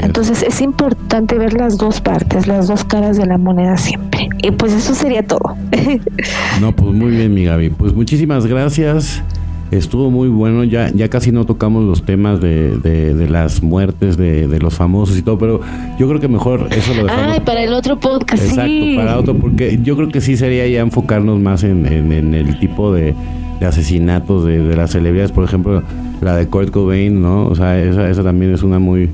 [0.00, 4.28] Entonces es importante ver las dos partes, las dos caras de la moneda siempre.
[4.42, 5.56] Y pues eso sería todo.
[6.60, 7.70] no, pues muy bien, mi Gaby.
[7.70, 9.22] Pues muchísimas gracias.
[9.70, 14.46] Estuvo muy bueno, ya, ya casi no tocamos los temas de, de, las muertes de,
[14.46, 15.62] de, los famosos y todo, pero
[15.98, 17.32] yo creo que mejor eso lo dejamos.
[17.32, 18.44] Ay, para el otro podcast.
[18.44, 22.58] Exacto, para otro, porque yo creo que sí sería ya enfocarnos más en, en, el
[22.58, 23.14] tipo de,
[23.66, 25.82] asesinatos de, las celebridades, por ejemplo,
[26.20, 27.46] la de Kurt Cobain, ¿no?
[27.46, 29.08] O sea, esa, esa también es una muy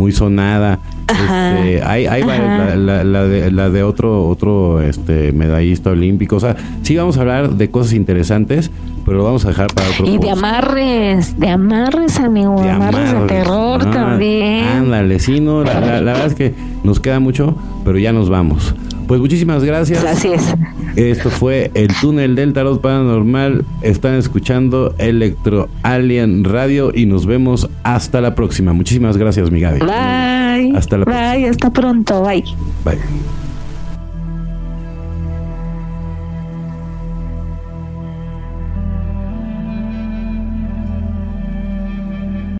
[0.00, 0.78] muy sonada.
[1.08, 6.36] Este, hay, hay la, la, de, la de otro otro este medallista olímpico.
[6.36, 8.70] O sea, sí vamos a hablar de cosas interesantes,
[9.04, 13.12] pero lo vamos a dejar para otro Y de amarres, de amarres, amigo, de amarres,
[13.12, 14.64] de terror ah, también.
[14.64, 17.54] Ándale, sí, no, la, la, verdad es que nos queda mucho,
[17.84, 18.74] pero ya nos vamos.
[19.10, 20.04] Pues muchísimas gracias.
[20.04, 20.54] Gracias.
[20.94, 23.64] Esto fue el túnel del tarot paranormal.
[23.82, 28.72] Están escuchando Electro Alien Radio y nos vemos hasta la próxima.
[28.72, 29.80] Muchísimas gracias, mi Gaby.
[29.80, 30.78] Bye.
[30.78, 32.22] Hasta la Bye, hasta pronto.
[32.22, 32.44] Bye.
[32.84, 33.00] Bye.